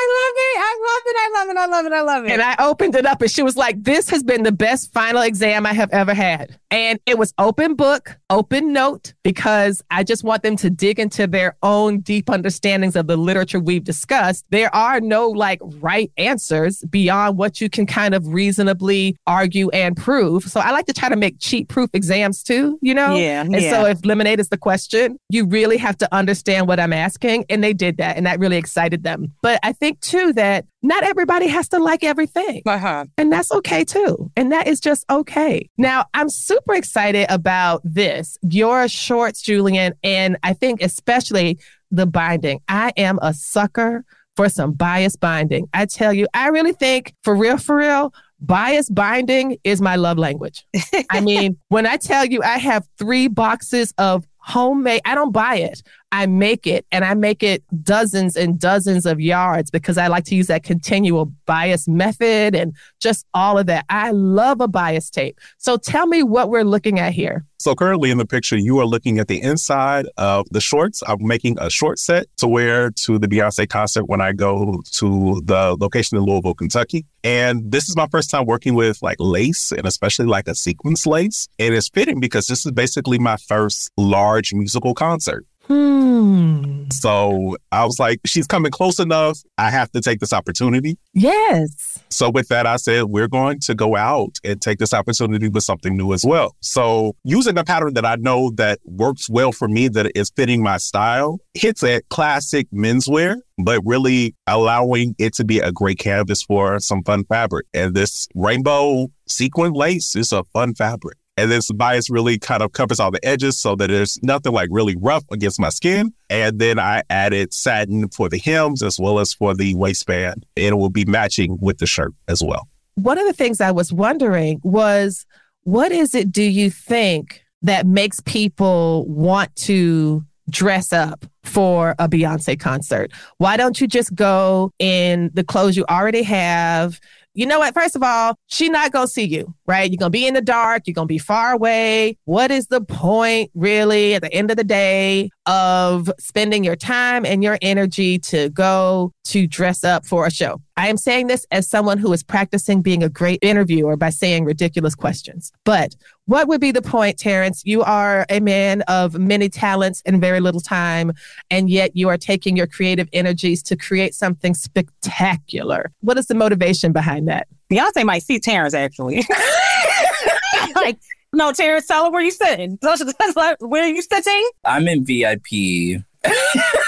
I 0.00 0.06
love 0.18 0.34
it. 0.36 0.56
I 0.60 0.72
love 0.86 1.02
it. 1.06 1.16
I 1.18 1.30
love 1.34 1.48
it. 1.48 1.56
I 1.56 1.66
love 1.66 1.86
it. 1.86 1.92
I 1.92 2.00
love 2.02 2.24
it. 2.24 2.30
And 2.32 2.42
I 2.42 2.56
opened 2.58 2.94
it 2.94 3.06
up 3.06 3.20
and 3.20 3.30
she 3.30 3.42
was 3.42 3.56
like, 3.56 3.82
This 3.82 4.08
has 4.10 4.22
been 4.22 4.42
the 4.42 4.52
best 4.52 4.92
final 4.92 5.22
exam 5.22 5.66
I 5.66 5.72
have 5.72 5.90
ever 5.90 6.14
had. 6.14 6.58
And 6.70 7.00
it 7.04 7.18
was 7.18 7.34
open 7.36 7.74
book, 7.74 8.16
open 8.30 8.72
note, 8.72 9.12
because 9.24 9.82
I 9.90 10.04
just 10.04 10.22
want 10.22 10.44
them 10.44 10.56
to 10.56 10.70
dig 10.70 11.00
into 11.00 11.26
their 11.26 11.56
own 11.62 11.98
deep 12.00 12.30
understandings 12.30 12.94
of 12.94 13.08
the 13.08 13.16
literature 13.16 13.58
we've 13.58 13.82
discussed. 13.82 14.44
There 14.50 14.72
are 14.74 15.00
no 15.00 15.28
like 15.28 15.58
right 15.80 16.12
answers 16.16 16.84
beyond 16.84 17.36
what 17.36 17.60
you 17.60 17.68
can 17.68 17.86
kind 17.86 18.14
of 18.14 18.28
reasonably 18.28 19.16
argue 19.26 19.68
and 19.70 19.96
prove. 19.96 20.44
So 20.44 20.60
I 20.60 20.70
like 20.70 20.86
to 20.86 20.92
try 20.92 21.08
to 21.08 21.16
make 21.16 21.40
cheat 21.40 21.68
proof 21.68 21.90
exams 21.92 22.42
too, 22.44 22.78
you 22.80 22.94
know? 22.94 23.16
Yeah. 23.16 23.42
And 23.42 23.60
yeah. 23.60 23.70
so 23.70 23.86
if 23.86 24.04
lemonade 24.04 24.38
is 24.38 24.48
the 24.48 24.58
question, 24.58 25.18
you 25.28 25.46
really 25.46 25.76
have 25.76 25.98
to 25.98 26.14
understand 26.14 26.68
what 26.68 26.78
I'm 26.78 26.92
asking. 26.92 27.46
And 27.50 27.64
they 27.64 27.72
did 27.72 27.96
that. 27.96 28.16
And 28.16 28.26
that 28.26 28.38
really 28.38 28.56
excited 28.56 29.02
them. 29.02 29.32
But 29.42 29.58
I 29.64 29.72
think 29.72 29.89
too 30.00 30.32
that 30.34 30.66
not 30.82 31.02
everybody 31.02 31.46
has 31.48 31.68
to 31.70 31.78
like 31.78 32.04
everything. 32.04 32.62
Uh-huh. 32.66 33.04
And 33.16 33.32
that's 33.32 33.50
okay 33.52 33.84
too. 33.84 34.30
And 34.36 34.52
that 34.52 34.66
is 34.66 34.80
just 34.80 35.04
okay. 35.10 35.68
Now, 35.76 36.04
I'm 36.14 36.28
super 36.28 36.74
excited 36.74 37.26
about 37.28 37.80
this, 37.84 38.38
your 38.42 38.88
shorts, 38.88 39.42
Julian. 39.42 39.94
And 40.02 40.36
I 40.42 40.52
think 40.52 40.82
especially 40.82 41.58
the 41.90 42.06
binding. 42.06 42.60
I 42.68 42.92
am 42.96 43.18
a 43.22 43.34
sucker 43.34 44.04
for 44.36 44.48
some 44.48 44.72
bias 44.72 45.16
binding. 45.16 45.68
I 45.74 45.86
tell 45.86 46.12
you, 46.12 46.26
I 46.34 46.48
really 46.48 46.72
think 46.72 47.14
for 47.22 47.34
real, 47.34 47.58
for 47.58 47.76
real, 47.76 48.14
bias 48.40 48.88
binding 48.88 49.58
is 49.64 49.80
my 49.80 49.96
love 49.96 50.18
language. 50.18 50.64
I 51.10 51.20
mean, 51.20 51.58
when 51.68 51.86
I 51.86 51.96
tell 51.96 52.24
you 52.24 52.42
I 52.42 52.58
have 52.58 52.86
three 52.98 53.28
boxes 53.28 53.92
of 53.98 54.24
homemade, 54.38 55.02
I 55.04 55.14
don't 55.14 55.32
buy 55.32 55.56
it. 55.56 55.82
I 56.12 56.26
make 56.26 56.66
it 56.66 56.86
and 56.90 57.04
I 57.04 57.14
make 57.14 57.42
it 57.42 57.62
dozens 57.82 58.36
and 58.36 58.58
dozens 58.58 59.06
of 59.06 59.20
yards 59.20 59.70
because 59.70 59.96
I 59.96 60.08
like 60.08 60.24
to 60.24 60.34
use 60.34 60.48
that 60.48 60.64
continual 60.64 61.26
bias 61.46 61.86
method 61.86 62.54
and 62.54 62.74
just 63.00 63.26
all 63.34 63.58
of 63.58 63.66
that. 63.66 63.84
I 63.88 64.10
love 64.10 64.60
a 64.60 64.68
bias 64.68 65.10
tape. 65.10 65.38
So 65.58 65.76
tell 65.76 66.06
me 66.06 66.22
what 66.22 66.50
we're 66.50 66.64
looking 66.64 66.98
at 66.98 67.12
here. 67.12 67.44
So 67.60 67.74
currently 67.74 68.10
in 68.10 68.16
the 68.16 68.24
picture, 68.24 68.56
you 68.56 68.78
are 68.78 68.86
looking 68.86 69.18
at 69.18 69.28
the 69.28 69.40
inside 69.40 70.06
of 70.16 70.48
the 70.50 70.62
shorts. 70.62 71.02
I'm 71.06 71.18
making 71.20 71.58
a 71.60 71.68
short 71.68 71.98
set 71.98 72.26
to 72.38 72.48
wear 72.48 72.90
to 72.90 73.18
the 73.18 73.28
Beyonce 73.28 73.68
concert 73.68 74.04
when 74.06 74.22
I 74.22 74.32
go 74.32 74.80
to 74.92 75.42
the 75.44 75.76
location 75.78 76.16
in 76.16 76.24
Louisville, 76.24 76.54
Kentucky. 76.54 77.04
And 77.22 77.70
this 77.70 77.88
is 77.88 77.96
my 77.96 78.06
first 78.06 78.30
time 78.30 78.46
working 78.46 78.74
with 78.74 79.02
like 79.02 79.18
lace 79.20 79.72
and 79.72 79.86
especially 79.86 80.24
like 80.24 80.48
a 80.48 80.54
sequence 80.54 81.06
lace. 81.06 81.48
And 81.58 81.74
it's 81.74 81.90
fitting 81.90 82.18
because 82.18 82.46
this 82.46 82.64
is 82.64 82.72
basically 82.72 83.18
my 83.18 83.36
first 83.36 83.90
large 83.98 84.54
musical 84.54 84.94
concert. 84.94 85.44
Hmm. 85.70 86.88
So 86.90 87.56
I 87.70 87.84
was 87.84 88.00
like, 88.00 88.18
she's 88.26 88.48
coming 88.48 88.72
close 88.72 88.98
enough. 88.98 89.38
I 89.56 89.70
have 89.70 89.92
to 89.92 90.00
take 90.00 90.18
this 90.18 90.32
opportunity. 90.32 90.98
Yes. 91.14 91.96
So 92.08 92.28
with 92.28 92.48
that, 92.48 92.66
I 92.66 92.74
said, 92.74 93.04
we're 93.04 93.28
going 93.28 93.60
to 93.60 93.76
go 93.76 93.94
out 93.94 94.38
and 94.42 94.60
take 94.60 94.78
this 94.78 94.92
opportunity 94.92 95.48
with 95.48 95.62
something 95.62 95.96
new 95.96 96.12
as 96.12 96.24
well. 96.24 96.56
So 96.60 97.14
using 97.22 97.56
a 97.56 97.62
pattern 97.62 97.94
that 97.94 98.04
I 98.04 98.16
know 98.16 98.50
that 98.56 98.80
works 98.84 99.30
well 99.30 99.52
for 99.52 99.68
me, 99.68 99.86
that 99.86 100.10
is 100.16 100.32
fitting 100.34 100.60
my 100.60 100.78
style, 100.78 101.38
hits 101.54 101.84
at 101.84 102.08
classic 102.08 102.66
menswear, 102.72 103.36
but 103.56 103.80
really 103.84 104.34
allowing 104.48 105.14
it 105.20 105.34
to 105.34 105.44
be 105.44 105.60
a 105.60 105.70
great 105.70 106.00
canvas 106.00 106.42
for 106.42 106.80
some 106.80 107.04
fun 107.04 107.24
fabric. 107.26 107.66
And 107.72 107.94
this 107.94 108.26
rainbow 108.34 109.12
sequin 109.28 109.72
lace 109.72 110.16
is 110.16 110.32
a 110.32 110.42
fun 110.42 110.74
fabric. 110.74 111.16
And 111.40 111.50
this 111.50 111.72
bias 111.72 112.10
really 112.10 112.38
kind 112.38 112.62
of 112.62 112.72
covers 112.72 113.00
all 113.00 113.10
the 113.10 113.24
edges 113.24 113.56
so 113.56 113.74
that 113.76 113.86
there's 113.86 114.22
nothing 114.22 114.52
like 114.52 114.68
really 114.70 114.94
rough 114.96 115.24
against 115.30 115.58
my 115.58 115.70
skin. 115.70 116.12
And 116.28 116.58
then 116.58 116.78
I 116.78 117.02
added 117.08 117.54
satin 117.54 118.10
for 118.10 118.28
the 118.28 118.36
hems 118.36 118.82
as 118.82 118.98
well 119.00 119.18
as 119.18 119.32
for 119.32 119.54
the 119.54 119.74
waistband. 119.74 120.44
And 120.58 120.66
it 120.66 120.76
will 120.76 120.90
be 120.90 121.06
matching 121.06 121.56
with 121.58 121.78
the 121.78 121.86
shirt 121.86 122.12
as 122.28 122.42
well. 122.42 122.68
One 122.96 123.16
of 123.16 123.26
the 123.26 123.32
things 123.32 123.62
I 123.62 123.70
was 123.70 123.90
wondering 123.90 124.60
was 124.62 125.24
what 125.62 125.92
is 125.92 126.14
it 126.14 126.30
do 126.30 126.42
you 126.42 126.68
think 126.68 127.42
that 127.62 127.86
makes 127.86 128.20
people 128.20 129.06
want 129.08 129.56
to 129.56 130.22
dress 130.50 130.92
up 130.92 131.24
for 131.42 131.94
a 131.98 132.06
Beyonce 132.06 132.60
concert? 132.60 133.12
Why 133.38 133.56
don't 133.56 133.80
you 133.80 133.86
just 133.86 134.14
go 134.14 134.72
in 134.78 135.30
the 135.32 135.44
clothes 135.44 135.74
you 135.74 135.86
already 135.88 136.22
have? 136.22 137.00
You 137.32 137.46
know 137.46 137.60
what? 137.60 137.74
First 137.74 137.94
of 137.94 138.02
all, 138.02 138.34
she's 138.48 138.70
not 138.70 138.92
to 138.92 139.06
see 139.06 139.24
you, 139.24 139.54
right? 139.66 139.88
You're 139.88 139.98
to 140.10 140.10
be 140.10 140.26
in 140.26 140.34
the 140.34 140.40
dark. 140.40 140.82
You're 140.86 140.94
to 141.06 141.12
be 141.12 141.18
far 141.18 141.52
away. 141.52 142.18
What 142.24 142.50
is 142.50 142.66
the 142.66 142.80
point, 142.80 143.52
really, 143.54 144.14
at 144.14 144.22
the 144.22 144.32
end 144.32 144.50
of 144.50 144.56
the 144.56 144.64
day, 144.64 145.30
of 145.46 146.10
spending 146.18 146.64
your 146.64 146.76
time 146.76 147.24
and 147.24 147.42
your 147.42 147.56
energy 147.62 148.18
to 148.18 148.48
go 148.50 149.12
to 149.26 149.46
dress 149.46 149.84
up 149.84 150.06
for 150.06 150.26
a 150.26 150.30
show? 150.30 150.60
I 150.76 150.88
am 150.88 150.96
saying 150.96 151.26
this 151.26 151.46
as 151.50 151.68
someone 151.68 151.98
who 151.98 152.12
is 152.12 152.22
practicing 152.22 152.82
being 152.82 153.02
a 153.02 153.08
great 153.08 153.38
interviewer 153.42 153.96
by 153.96 154.10
saying 154.10 154.44
ridiculous 154.44 154.94
questions. 154.94 155.52
But 155.64 155.94
what 156.26 156.48
would 156.48 156.60
be 156.60 156.70
the 156.70 156.82
point, 156.82 157.18
Terrance? 157.18 157.62
You 157.64 157.82
are 157.82 158.24
a 158.28 158.40
man 158.40 158.82
of 158.82 159.18
many 159.18 159.48
talents 159.48 160.02
and 160.06 160.20
very 160.20 160.40
little 160.40 160.60
time, 160.60 161.12
and 161.50 161.68
yet 161.68 161.96
you 161.96 162.08
are 162.08 162.16
taking 162.16 162.56
your 162.56 162.66
creative 162.66 163.08
energies 163.12 163.62
to 163.64 163.76
create 163.76 164.14
something 164.14 164.54
spectacular. 164.54 165.90
What 166.00 166.18
is 166.18 166.26
the 166.26 166.34
motivation 166.34 166.92
behind 166.92 167.28
that? 167.28 167.48
Beyonce 167.70 168.04
might 168.04 168.22
see 168.22 168.38
Terrance 168.38 168.74
actually. 168.74 169.24
like, 170.74 170.98
no, 171.32 171.52
Terrance, 171.52 171.86
tell 171.86 172.06
her 172.06 172.10
where 172.10 172.22
you 172.22 172.32
sitting. 172.32 172.78
Where 173.60 173.84
are 173.84 173.88
you 173.88 174.02
sitting? 174.02 174.50
I'm 174.64 174.88
in 174.88 175.04
VIP. 175.04 176.02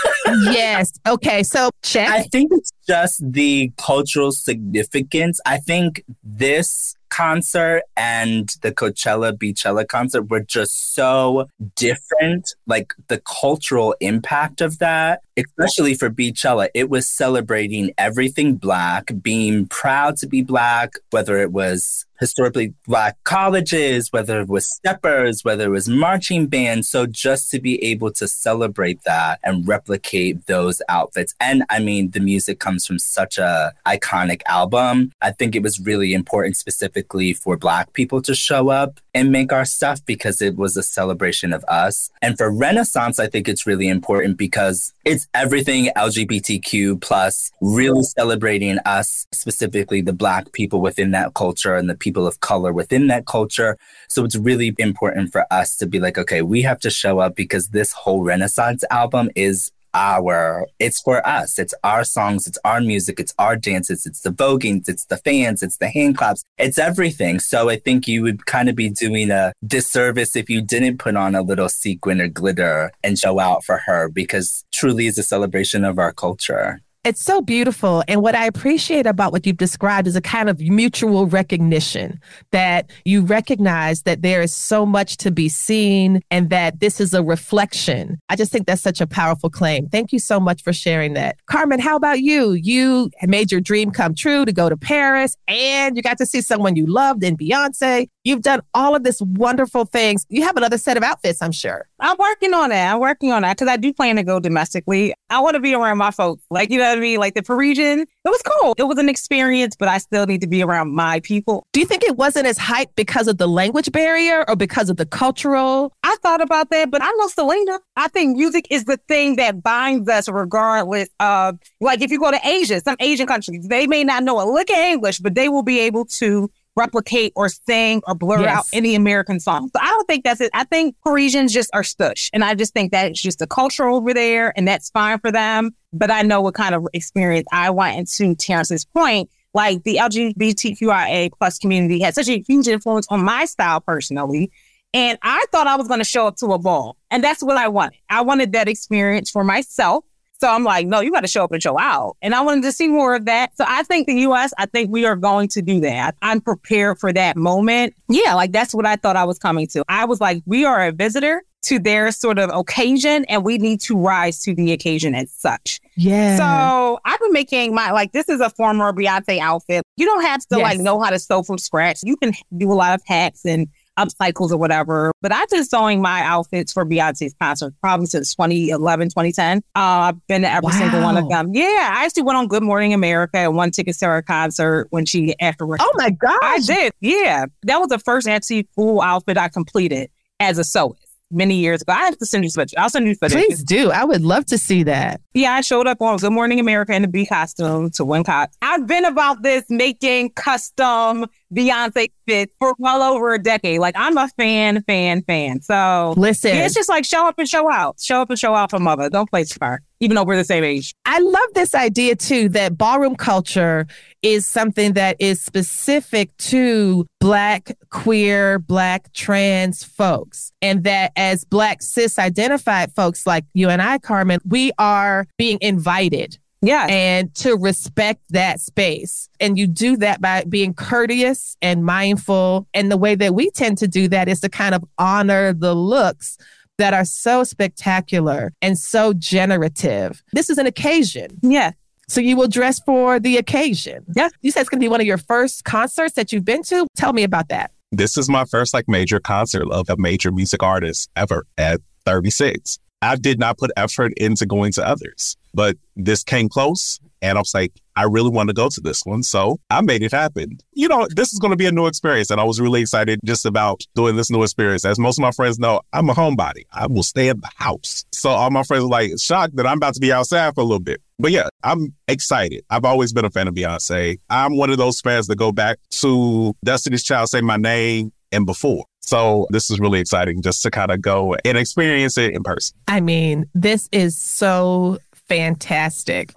yes. 0.43 0.93
Okay. 1.07 1.43
So 1.43 1.71
check. 1.83 2.09
I 2.09 2.23
think 2.23 2.53
it's 2.53 2.73
just 2.87 3.21
the 3.33 3.73
cultural 3.77 4.33
significance. 4.33 5.41
I 5.47 5.59
think 5.59 6.05
this 6.23 6.97
concert 7.13 7.83
and 7.95 8.57
the 8.63 8.73
Coachella 8.73 9.37
Beachella 9.37 9.87
concert 9.87 10.31
were 10.31 10.41
just 10.41 10.95
so 10.95 11.47
different. 11.77 12.55
Like 12.67 12.95
the 13.09 13.21
cultural 13.21 13.95
impact 14.01 14.63
of 14.63 14.79
that, 14.79 15.21
especially 15.37 15.95
for 15.95 16.09
Beachella, 16.09 16.69
it 16.75 16.89
was 16.89 17.07
celebrating 17.07 17.93
everything 17.99 18.55
Black, 18.55 19.13
being 19.21 19.67
proud 19.67 20.17
to 20.19 20.27
be 20.27 20.43
Black, 20.43 20.95
whether 21.11 21.37
it 21.37 21.53
was 21.53 22.07
historically 22.23 22.73
black 22.87 23.17
colleges, 23.25 24.13
whether 24.13 24.41
it 24.41 24.49
was 24.49 24.73
steppers, 24.73 25.45
whether 25.45 25.65
it 25.65 25.71
was 25.71 25.89
marching 25.89 26.47
bands. 26.47 26.89
So 26.89 27.05
just 27.05 27.51
to 27.51 27.59
be 27.59 27.83
able 27.83 28.13
to 28.13 28.29
celebrate 28.29 29.03
that 29.03 29.41
and 29.43 29.67
replicate 29.67 30.47
those 30.47 30.81
outfits. 30.89 31.35
And 31.41 31.65
I 31.69 31.81
mean, 31.81 32.13
the 32.13 32.21
music 32.21 32.61
comes 32.61 32.87
from 32.87 33.01
such 33.01 33.39
a 33.39 33.73
iconic 33.87 34.43
album. 34.47 35.11
I 35.21 35.33
think 35.33 35.57
it 35.57 35.65
was 35.65 35.81
really 35.81 36.15
important 36.15 36.57
specifically 36.57 37.33
for 37.33 37.57
black 37.57 37.93
people 37.93 38.23
to 38.23 38.37
show 38.37 38.69
up 38.69 39.01
and 39.15 39.33
make 39.33 39.53
our 39.53 39.65
stuff 39.65 39.99
because 40.07 40.41
it 40.41 40.57
was 40.57 40.77
a 40.77 40.83
celebration 40.83 41.53
of 41.53 41.65
us. 41.65 42.11
And 42.23 42.39
for 42.39 42.51
Renaissance, 42.51 43.19
I 43.19 43.27
think 43.27 43.49
it's 43.49 43.67
really 43.67 43.89
important 43.89 44.37
because 44.37 44.93
it's 45.05 45.27
everything 45.35 45.91
LGBTQ 45.97 47.01
plus, 47.01 47.51
really 47.61 48.05
celebrating 48.05 48.79
us, 48.87 49.27
specifically 49.33 50.01
the 50.03 50.13
black 50.13 50.53
people 50.53 50.81
within 50.81 51.11
that 51.11 51.35
culture 51.35 51.75
and 51.75 51.91
the 51.91 51.97
people 51.97 52.12
people 52.13 52.27
of 52.27 52.41
color 52.41 52.73
within 52.75 53.07
that 53.07 53.25
culture. 53.25 53.79
So 54.09 54.23
it's 54.25 54.37
really 54.37 54.75
important 54.79 55.33
for 55.33 55.47
us 55.51 55.77
to 55.77 55.87
be 55.87 55.99
like, 55.99 56.19
okay, 56.19 56.43
we 56.43 56.61
have 56.63 56.79
to 56.81 56.91
show 56.91 57.21
up 57.21 57.35
because 57.35 57.69
this 57.69 57.93
whole 57.93 58.23
Renaissance 58.23 58.85
album 58.91 59.31
is 59.35 59.73
our 59.95 60.67
it's 60.79 61.01
for 61.01 61.27
us. 61.27 61.59
It's 61.59 61.75
our 61.85 62.05
songs 62.05 62.47
it's 62.47 62.59
our 62.65 62.81
music 62.81 63.21
it's 63.21 63.35
our 63.39 63.57
dances 63.57 64.07
it's 64.07 64.23
the 64.23 64.31
voguings 64.31 64.89
it's 64.89 65.05
the 65.05 65.19
fans 65.19 65.63
it's 65.63 65.77
the 65.77 65.91
hand 65.91 66.17
claps 66.17 66.43
it's 66.57 66.79
everything. 66.79 67.41
So 67.41 67.69
i 67.69 67.77
think 67.77 68.09
you 68.09 68.23
would 68.23 68.47
kind 68.47 68.69
of 68.71 68.75
be 68.75 68.89
doing 68.89 69.31
a 69.31 69.53
disservice 69.67 70.35
if 70.35 70.49
you 70.49 70.63
didn't 70.63 70.97
put 70.97 71.17
on 71.17 71.35
a 71.35 71.43
little 71.43 71.69
sequin 71.69 72.23
or 72.23 72.29
glitter 72.29 72.91
and 73.05 73.19
show 73.19 73.39
out 73.39 73.65
for 73.65 73.79
her 73.87 74.09
because 74.09 74.65
truly 74.73 75.07
is 75.07 75.19
a 75.19 75.23
celebration 75.23 75.85
of 75.85 75.99
our 75.99 76.13
culture 76.13 76.81
it's 77.05 77.23
so 77.23 77.41
beautiful. 77.41 78.05
And 78.07 78.23
what 78.23 78.35
I 78.37 78.47
appreciate 78.47 79.07
about 79.07 79.33
what 79.33 79.45
you've 79.45 79.57
described 79.57 80.07
is 80.07 80.15
a 80.15 80.21
kind 80.21 80.49
of 80.49 80.61
mutual 80.61 81.27
recognition 81.27 82.21
that 82.53 82.91
you 83.05 83.23
recognize 83.23 84.03
that 84.03 84.23
there 84.23 84.41
is 84.41 84.55
so 84.55 84.87
much 84.87 85.17
to 85.19 85.33
be 85.33 85.49
seen 85.49 86.23
and 86.31 86.51
that 86.51 86.79
this 86.79 87.01
is 87.01 87.13
a 87.13 87.23
reflection. 87.23 88.21
I 88.29 88.37
just 88.37 88.53
think 88.53 88.67
that's 88.67 88.83
such 88.83 89.01
a 89.01 89.07
powerful 89.07 89.51
claim. 89.51 89.89
Thank 89.89 90.13
you 90.13 90.21
so 90.21 90.39
much 90.39 90.63
for 90.63 90.73
sharing 90.73 91.15
that. 91.15 91.37
Carmen, 91.47 91.81
how 91.81 91.97
about 91.97 92.21
you? 92.21 92.53
You 92.53 93.11
made 93.25 93.51
your 93.51 93.61
dream 93.61 93.91
come 93.91 94.15
true 94.15 94.45
to 94.45 94.53
go 94.53 94.69
to 94.69 94.77
Paris 94.77 95.37
and 95.49 95.97
you 95.97 96.03
got 96.03 96.19
to 96.19 96.27
see 96.27 96.41
someone 96.41 96.77
you 96.77 96.87
loved 96.87 97.25
in 97.25 97.37
Beyonce. 97.37 98.09
You've 98.23 98.43
done 98.43 98.61
all 98.75 98.95
of 98.95 99.03
this 99.03 99.21
wonderful 99.21 99.87
things. 99.87 100.25
You 100.29 100.43
have 100.43 100.57
another 100.57 100.79
set 100.79 100.97
of 100.97 101.03
outfits, 101.03 101.43
I'm 101.43 101.53
sure. 101.53 101.89
I'm 102.03 102.17
working 102.19 102.53
on 102.53 102.71
that. 102.71 102.93
I'm 102.93 103.01
working 103.01 103.31
on 103.31 103.43
that 103.43 103.57
because 103.57 103.71
I 103.71 103.77
do 103.77 103.93
plan 103.93 104.17
to 104.17 104.25
go 104.25 104.41
domestically. 104.41 105.15
I 105.31 105.41
want 105.41 105.55
to 105.55 105.61
be 105.61 105.73
around 105.73 105.99
my 105.99 106.11
folks. 106.11 106.43
Like, 106.51 106.71
you 106.71 106.79
know 106.79 106.89
what 106.89 106.99
I 106.99 107.01
mean? 107.01 107.21
Like 107.21 107.35
the 107.35 107.45
Parisian, 107.45 108.01
it 108.01 108.09
was 108.25 108.43
cool. 108.43 108.75
It 108.77 108.83
was 108.83 108.99
an 108.99 109.09
experience, 109.09 109.77
but 109.77 109.89
I 109.89 109.99
still 109.99 110.27
need 110.27 110.41
to 110.41 110.49
be 110.49 110.65
around 110.65 110.95
my 110.95 111.21
people. 111.21 111.65
Do 111.73 111.79
you 111.79 111.87
think 111.87 112.03
it 112.03 112.17
wasn't 112.17 112.47
as 112.47 112.59
hype 112.59 112.91
because 112.97 113.29
of 113.29 113.39
the 113.39 113.47
language 113.47 113.93
barrier 113.93 114.45
or 114.49 114.57
because 114.57 114.91
of 114.91 114.97
the 114.97 115.07
cultural? 115.07 115.93
I 116.03 116.17
thought 116.23 116.41
about 116.41 116.71
that, 116.71 116.91
but 116.91 117.03
I 117.03 117.11
know 117.19 117.29
Selena. 117.29 117.79
I 117.97 118.09
think 118.09 118.37
music 118.37 118.67
is 118.69 118.85
the 118.85 118.97
thing 119.09 119.37
that 119.37 119.63
binds 119.63 120.09
us 120.09 120.29
regardless 120.29 121.09
of, 121.21 121.59
like, 121.81 122.03
if 122.03 122.11
you 122.11 122.19
go 122.19 122.33
to 122.33 122.41
Asia, 122.45 122.81
some 122.81 122.97
Asian 122.99 123.29
countries, 123.29 123.69
they 123.69 123.87
may 123.87 124.03
not 124.03 124.25
know 124.25 124.41
a 124.41 124.47
lick 124.51 124.71
of 124.71 124.77
English, 124.77 125.21
but 125.21 125.37
they 125.37 125.49
will 125.49 125.63
be 125.63 125.79
able 125.79 126.05
to 126.07 126.51
replicate 126.77 127.33
or 127.37 127.49
sing 127.49 128.03
or 128.07 128.15
blur 128.15 128.43
yes. 128.43 128.59
out 128.59 128.65
any 128.73 128.95
American 128.95 129.41
song. 129.41 129.69
So 129.75 129.81
I 129.81 129.87
don't 129.87 130.07
think 130.07 130.25
that's 130.25 130.41
it. 130.41 130.51
I 130.55 130.65
think 130.65 130.97
Parisians 131.05 131.53
just 131.53 131.71
are 131.75 131.83
stush. 131.83 132.31
And 132.33 132.45
I 132.45 132.55
just 132.55 132.73
think 132.73 132.93
that 132.93 133.11
it's 133.11 133.23
just 133.23 133.43
a 133.43 133.47
culture 133.47 133.87
over 133.87 134.15
there 134.15 134.53
and 134.57 134.67
that's 134.67 134.91
fine 134.91 135.19
for 135.19 135.31
them. 135.31 135.75
But 135.93 136.11
I 136.11 136.23
know 136.23 136.41
what 136.41 136.55
kind 136.55 136.75
of 136.75 136.87
experience 136.95 137.47
I 137.53 137.71
want. 137.71 137.97
And 137.97 138.07
to 138.07 138.35
Terrance's 138.35 138.85
point, 138.85 139.31
like 139.55 139.83
the 139.85 139.97
LGBTQIA 139.97 141.31
plus 141.39 141.59
community 141.59 142.01
had 142.01 142.15
such 142.15 142.29
a 142.29 142.41
huge 142.41 142.69
influence 142.69 143.07
on 143.11 143.23
my 143.23 143.45
style 143.45 143.81
personally. 143.81 144.51
And 144.95 145.19
I 145.23 145.45
thought 145.53 145.67
I 145.67 145.77
was 145.77 145.89
going 145.89 146.01
to 146.01 146.05
show 146.05 146.27
up 146.27 146.37
to 146.37 146.47
a 146.53 146.59
ball. 146.59 146.97
And 147.11 147.25
that's 147.25 147.43
what 147.43 147.57
I 147.57 147.69
wanted. 147.69 147.99
I 148.09 148.23
wanted 148.23 148.53
that 148.53 148.69
experience 148.69 149.31
for 149.31 149.45
myself. 149.45 150.05
So 150.43 150.49
I'm 150.49 150.65
like, 150.65 150.89
no, 150.89 150.99
you 150.99 151.13
got 151.13 151.21
to 151.21 151.29
show 151.29 151.45
up 151.45 151.53
and 151.53 151.63
show 151.63 151.79
out. 151.79 152.17
And 152.21 152.35
I 152.35 152.41
wanted 152.41 152.65
to 152.65 152.73
see 152.73 152.89
more 152.89 153.15
of 153.15 153.27
that. 153.27 153.57
So 153.57 153.65
I 153.65 153.85
think 153.85 154.09
the 154.09 154.23
US, 154.23 154.53
I 154.59 154.67
think 154.67 154.91
we 154.91 155.07
are 155.07 155.15
going 155.15 155.47
to 155.51 155.63
do 155.63 155.79
that. 155.83 156.17
I'm 156.21 156.41
prepared 156.41 156.99
for 156.99 157.13
that 157.13 157.37
moment. 157.37 157.95
Yeah, 158.09 158.35
like 158.35 158.51
that's 158.51 158.75
what 158.75 158.85
I 158.85 158.97
thought 158.97 159.15
I 159.15 159.23
was 159.23 159.39
coming 159.39 159.69
to. 159.69 159.85
I 159.89 160.05
was 160.05 160.21
like, 160.21 160.43
we 160.45 160.65
are 160.65 160.85
a 160.85 160.91
visitor 160.91 161.45
to 161.63 161.79
their 161.79 162.11
sort 162.11 162.41
of 162.41 162.51
occasion 162.53 163.25
and 163.27 163.45
we 163.45 163.57
need 163.57 163.81
to 163.83 163.97
rise 163.97 164.43
to 164.43 164.53
the 164.53 164.73
occasion 164.73 165.15
as 165.15 165.31
such. 165.31 165.81
Yeah. 165.95 166.37
So 166.37 166.99
I've 167.05 167.21
been 167.21 167.33
making 167.33 167.73
my 167.73 167.93
like 167.93 168.11
this 168.11 168.29
is 168.29 168.41
a 168.41 168.51
former 168.51 168.93
Beyonce 168.93 169.39
outfit. 169.39 169.85
You 169.97 170.07
don't 170.07 170.23
have 170.23 170.41
to 170.49 170.57
yes. 170.57 170.63
like 170.63 170.81
know 170.81 171.01
how 171.01 171.11
to 171.11 171.21
sew 171.21 171.45
from 171.45 171.59
scratch. 171.59 172.01
You 172.03 172.17
can 172.17 172.33
do 172.57 172.73
a 172.73 172.75
lot 172.75 172.95
of 172.95 173.03
hacks 173.07 173.45
and 173.45 173.69
upcycles 173.99 174.51
or 174.51 174.57
whatever. 174.57 175.13
But 175.21 175.33
I've 175.33 175.49
been 175.49 175.65
sewing 175.65 176.01
my 176.01 176.23
outfits 176.23 176.73
for 176.73 176.85
Beyonce's 176.85 177.35
concert 177.41 177.75
probably 177.81 178.07
since 178.07 178.35
2011, 178.35 179.09
2010. 179.09 179.59
Uh, 179.59 179.61
I've 179.75 180.27
been 180.27 180.43
to 180.43 180.51
every 180.51 180.67
wow. 180.67 180.79
single 180.79 181.03
one 181.03 181.17
of 181.17 181.29
them. 181.29 181.55
Yeah, 181.55 181.91
I 181.93 182.05
actually 182.05 182.23
went 182.23 182.39
on 182.39 182.49
Good 182.49 182.63
Morning 182.63 182.95
America 182.95 183.39
and 183.39 183.57
one 183.57 183.71
ticket 183.71 183.99
to 183.99 184.07
her 184.07 184.23
concert 184.23 184.87
when 184.91 185.05
she 185.05 185.35
afterwards. 185.41 185.83
Oh 185.85 185.93
my 185.97 186.11
gosh. 186.11 186.39
I 186.43 186.59
did. 186.61 186.93
Yeah. 187.01 187.47
That 187.65 187.79
was 187.79 187.89
the 187.89 187.99
first 187.99 188.29
actually 188.29 188.69
full 188.75 189.03
outfit 189.03 189.37
I 189.37 189.49
completed 189.49 190.11
as 190.41 190.59
a 190.59 190.63
sewist 190.63 191.02
many 191.33 191.57
years 191.57 191.83
ago. 191.83 191.93
I 191.93 192.05
have 192.05 192.19
to 192.19 192.27
send 192.27 192.45
you 192.45 192.51
pictures. 192.51 192.75
I'll 192.79 192.91
send 192.91 193.07
you 193.07 193.15
footage. 193.15 193.37
Please 193.37 193.63
do. 193.65 193.91
I 193.91 194.05
would 194.05 194.23
love 194.23 194.47
to 194.47 194.59
see 194.59 194.83
that. 194.85 195.21
Yeah, 195.35 195.53
I 195.53 195.61
showed 195.63 195.87
up 195.87 196.01
on 196.01 196.19
Good 196.19 196.33
Morning 196.33 196.61
America 196.61 196.95
in 196.95 197.03
the 197.03 197.09
B 197.09 197.27
costume 197.27 197.91
to 197.93 198.05
win 198.05 198.25
Cox. 198.25 198.57
I've 198.63 198.87
been 198.87 199.05
about 199.05 199.43
this 199.43 199.65
making 199.69 200.31
custom 200.31 201.27
Beyonce 201.55 202.11
fits 202.27 202.55
for 202.59 202.75
well 202.79 203.03
over 203.03 203.35
a 203.35 203.43
decade. 203.43 203.81
Like 203.81 203.95
I'm 203.97 204.17
a 204.17 204.29
fan, 204.37 204.83
fan, 204.83 205.23
fan. 205.23 205.61
So 205.63 206.15
listen, 206.17 206.55
yeah, 206.55 206.67
it's 206.67 206.75
just 206.75 206.89
like 206.89 207.05
show 207.05 207.27
up 207.27 207.39
and 207.39 207.49
show 207.49 207.71
out. 207.71 208.01
Show 208.01 208.23
up 208.23 208.31
and 208.31 208.39
show 208.39 208.55
out 208.55 208.71
for 208.71 208.79
mother. 208.79 209.09
Don't 209.11 209.29
play 209.29 209.45
smart 209.45 209.83
even 210.03 210.17
though 210.17 210.25
we're 210.25 210.37
the 210.37 210.45
same 210.45 210.65
age. 210.65 210.95
I 211.07 211.21
love 211.21 211.55
this 211.55 211.75
idea 211.75 212.17
too 212.17 212.49
that 212.51 212.77
ballroom 212.77 213.15
culture 213.15 213.87
is 214.21 214.45
something 214.47 214.95
that 214.95 215.17
is 215.21 215.41
specific 215.41 216.37
to 216.39 217.07
Black, 217.21 217.77
queer, 217.91 218.59
Black, 218.59 219.13
trans 219.13 219.85
folks. 219.85 220.53
And 220.61 220.83
that 220.83 221.13
as 221.15 221.45
Black 221.45 221.83
cis 221.83 222.19
identified 222.19 222.93
folks 222.93 223.27
like 223.29 223.45
you 223.55 223.69
and 223.69 223.81
I, 223.81 223.99
Carmen, 223.99 224.41
we 224.45 224.73
are 224.77 225.27
being 225.39 225.59
invited 225.61 226.37
yeah. 226.65 226.87
And 226.89 227.35
to 227.37 227.57
respect 227.57 228.21
that 228.31 228.61
space. 228.61 229.29
And 229.41 229.59
you 229.59 229.67
do 229.67 229.97
that 229.97 230.21
by 230.21 230.45
being 230.49 230.75
courteous 230.75 231.57
and 231.61 231.85
mindful. 231.85 232.69
And 232.73 232.89
the 232.89 232.97
way 232.97 233.17
that 233.17 233.35
we 233.35 233.51
tend 233.51 233.79
to 233.79 233.89
do 233.89 234.07
that 234.09 234.29
is 234.29 234.41
to 234.43 234.49
kind 234.49 234.73
of 234.73 234.85
honor 234.97 235.53
the 235.53 235.75
looks 235.75 236.39
that 236.83 236.93
are 236.93 237.05
so 237.05 237.45
spectacular 237.45 238.53
and 238.61 238.77
so 238.77 239.13
generative. 239.13 240.21
This 240.33 240.51
is 240.51 240.59
an 240.59 240.67
occasion. 240.67 241.39
Yeah. 241.41 241.71
So 242.09 242.21
you 242.21 242.37
will 242.37 242.49
dress 242.49 242.81
for 242.81 243.21
the 243.21 243.37
occasion. 243.37 244.05
Yeah. 244.17 244.31
You 244.41 244.51
said 244.51 244.63
it's 244.63 244.69
going 244.69 244.81
to 244.81 244.85
be 244.85 244.89
one 244.89 245.01
of 245.01 245.07
your 245.07 245.17
first 245.17 245.63
concerts 245.65 246.15
that 246.15 246.33
you've 246.33 246.45
been 246.45 246.65
to. 246.65 246.89
Tell 246.97 247.13
me 247.13 247.23
about 247.23 247.51
that. 247.51 247.71
This 247.93 248.19
is 248.19 248.29
my 248.29 248.45
first 248.47 248.75
like 248.75 248.89
major 248.89 249.21
concert 249.21 249.71
of 249.71 249.89
a 249.89 249.97
major 249.97 250.33
music 250.33 250.61
artist 250.65 251.09
ever 251.15 251.47
at 251.57 251.81
36. 252.05 252.81
I 253.01 253.15
did 253.15 253.39
not 253.39 253.59
put 253.59 253.71
effort 253.77 254.13
into 254.17 254.45
going 254.45 254.73
to 254.73 254.85
others, 254.85 255.37
but 255.55 255.77
this 255.95 256.25
came 256.25 256.49
close 256.49 256.99
and 257.23 257.39
I 257.39 257.41
was 257.41 257.55
like, 257.55 257.73
I 257.95 258.05
really 258.05 258.31
want 258.31 258.49
to 258.49 258.55
go 258.55 258.69
to 258.69 258.81
this 258.81 259.03
one. 259.05 259.23
So 259.23 259.59
I 259.71 259.81
made 259.81 260.03
it 260.03 260.13
happen. 260.13 260.59
You 260.73 260.89
know, 260.89 261.07
this 261.11 261.33
is 261.33 261.39
going 261.39 261.53
to 261.53 261.57
be 261.57 261.67
a 261.67 261.73
new 261.73 261.87
experience. 261.87 262.31
And 262.31 262.41
I 262.41 262.45
was 262.45 262.61
really 262.61 262.81
excited 262.81 263.21
just 263.25 263.47
about 263.47 263.83
doing 263.95 264.17
this 264.17 264.31
new 264.31 264.43
experience. 264.43 264.85
As 264.85 264.99
most 264.99 265.19
of 265.19 265.23
my 265.23 265.31
friends 265.31 265.59
know, 265.59 265.81
I'm 265.93 266.11
a 266.11 266.15
homebody. 266.15 266.65
I 266.73 266.87
will 266.89 267.03
stay 267.03 267.29
in 267.29 267.41
the 267.41 267.51
house. 267.55 268.05
So 268.13 268.31
all 268.31 268.51
my 268.51 268.65
friends 268.65 268.85
are 268.85 268.89
like 268.89 269.13
shocked 269.19 269.57
that 269.57 269.67
I'm 269.67 269.77
about 269.77 269.95
to 269.95 270.01
be 270.01 270.13
outside 270.13 270.55
for 270.55 270.63
a 270.63 270.65
little 270.65 270.81
bit. 270.81 271.01
But 271.19 271.31
yeah, 271.31 271.49
I'm 271.63 271.95
excited. 272.09 272.65
I've 272.71 272.85
always 272.85 273.13
been 273.13 273.25
a 273.25 273.31
fan 273.31 273.47
of 273.47 273.55
Beyonce. 273.55 274.19
I'm 274.29 274.57
one 274.57 274.71
of 274.71 274.79
those 274.79 275.01
fans 275.01 275.29
that 275.29 275.37
go 275.37 275.53
back 275.53 275.79
to 275.91 276.55
Destiny's 276.65 277.05
Child, 277.05 277.29
Say 277.29 277.41
My 277.41 277.57
Name, 277.57 278.13
and 278.33 278.47
before. 278.47 278.85
So 279.01 279.47
this 279.51 279.71
is 279.71 279.79
really 279.79 280.01
exciting 280.01 280.43
just 280.43 280.63
to 280.63 280.71
kind 280.71 280.91
of 280.91 281.03
go 281.03 281.37
and 281.45 281.59
experience 281.59 282.17
it 282.17 282.35
in 282.35 282.43
person. 282.43 282.77
I 282.89 283.01
mean, 283.01 283.47
this 283.55 283.89
is 283.93 284.17
so 284.17 284.99
fantastic. 285.29 286.33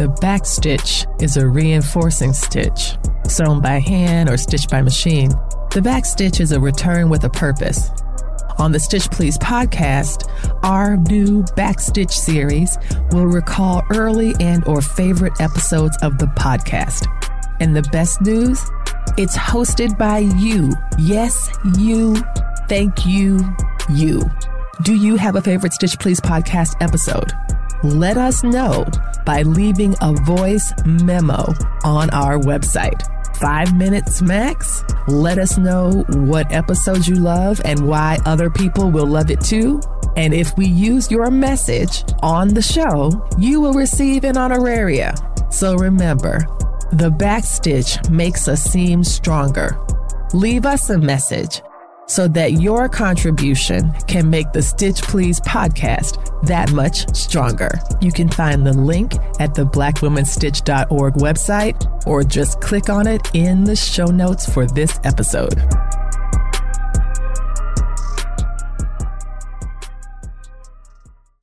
The 0.00 0.08
back 0.08 0.46
stitch 0.46 1.04
is 1.20 1.36
a 1.36 1.46
reinforcing 1.46 2.32
stitch, 2.32 2.96
sewn 3.26 3.60
by 3.60 3.80
hand 3.80 4.30
or 4.30 4.38
stitched 4.38 4.70
by 4.70 4.80
machine. 4.80 5.30
The 5.72 5.82
back 5.82 6.06
stitch 6.06 6.40
is 6.40 6.52
a 6.52 6.58
return 6.58 7.10
with 7.10 7.22
a 7.24 7.28
purpose. 7.28 7.90
On 8.56 8.72
the 8.72 8.80
Stitch 8.80 9.10
Please 9.10 9.36
podcast, 9.36 10.26
our 10.62 10.96
new 10.96 11.42
Backstitch 11.54 12.12
series 12.12 12.78
will 13.12 13.26
recall 13.26 13.82
early 13.90 14.34
and 14.40 14.66
or 14.66 14.80
favorite 14.80 15.38
episodes 15.38 15.98
of 16.00 16.16
the 16.16 16.28
podcast. 16.28 17.06
And 17.60 17.76
the 17.76 17.82
best 17.92 18.22
news, 18.22 18.58
it's 19.18 19.36
hosted 19.36 19.98
by 19.98 20.20
you. 20.20 20.72
Yes, 20.98 21.50
you. 21.76 22.16
Thank 22.70 23.04
you, 23.04 23.44
you. 23.90 24.22
Do 24.80 24.94
you 24.94 25.16
have 25.16 25.36
a 25.36 25.42
favorite 25.42 25.74
Stitch 25.74 25.98
Please 25.98 26.22
podcast 26.22 26.74
episode? 26.80 27.34
Let 27.82 28.18
us 28.18 28.42
know 28.42 28.86
by 29.24 29.42
leaving 29.42 29.94
a 30.02 30.12
voice 30.12 30.72
memo 30.84 31.54
on 31.82 32.10
our 32.10 32.38
website 32.38 33.00
five 33.38 33.74
minutes 33.74 34.20
max. 34.20 34.84
Let 35.08 35.38
us 35.38 35.56
know 35.56 36.04
what 36.10 36.52
episodes 36.52 37.08
you 37.08 37.16
love 37.16 37.60
and 37.64 37.88
why 37.88 38.18
other 38.26 38.50
people 38.50 38.90
will 38.90 39.06
love 39.06 39.30
it 39.30 39.40
too. 39.40 39.80
And 40.14 40.34
if 40.34 40.54
we 40.58 40.66
use 40.66 41.10
your 41.10 41.30
message 41.30 42.04
on 42.22 42.48
the 42.48 42.60
show, 42.60 43.26
you 43.38 43.62
will 43.62 43.72
receive 43.72 44.24
an 44.24 44.34
honoraria. 44.34 45.14
So 45.50 45.74
remember, 45.76 46.40
the 46.92 47.10
backstitch 47.10 48.10
makes 48.10 48.46
us 48.46 48.62
seem 48.62 49.02
stronger. 49.04 49.78
Leave 50.34 50.66
us 50.66 50.90
a 50.90 50.98
message 50.98 51.62
so 52.10 52.26
that 52.26 52.54
your 52.54 52.88
contribution 52.88 53.92
can 54.08 54.28
make 54.28 54.50
the 54.52 54.60
Stitch 54.60 55.00
Please 55.02 55.38
podcast 55.42 56.42
that 56.42 56.72
much 56.72 57.14
stronger. 57.14 57.70
You 58.00 58.10
can 58.10 58.28
find 58.28 58.66
the 58.66 58.72
link 58.72 59.14
at 59.38 59.54
the 59.54 59.64
blackwomenstitch.org 59.64 61.14
website 61.14 62.06
or 62.08 62.24
just 62.24 62.60
click 62.60 62.90
on 62.90 63.06
it 63.06 63.30
in 63.32 63.62
the 63.62 63.76
show 63.76 64.06
notes 64.06 64.52
for 64.52 64.66
this 64.66 64.98
episode. 65.04 65.62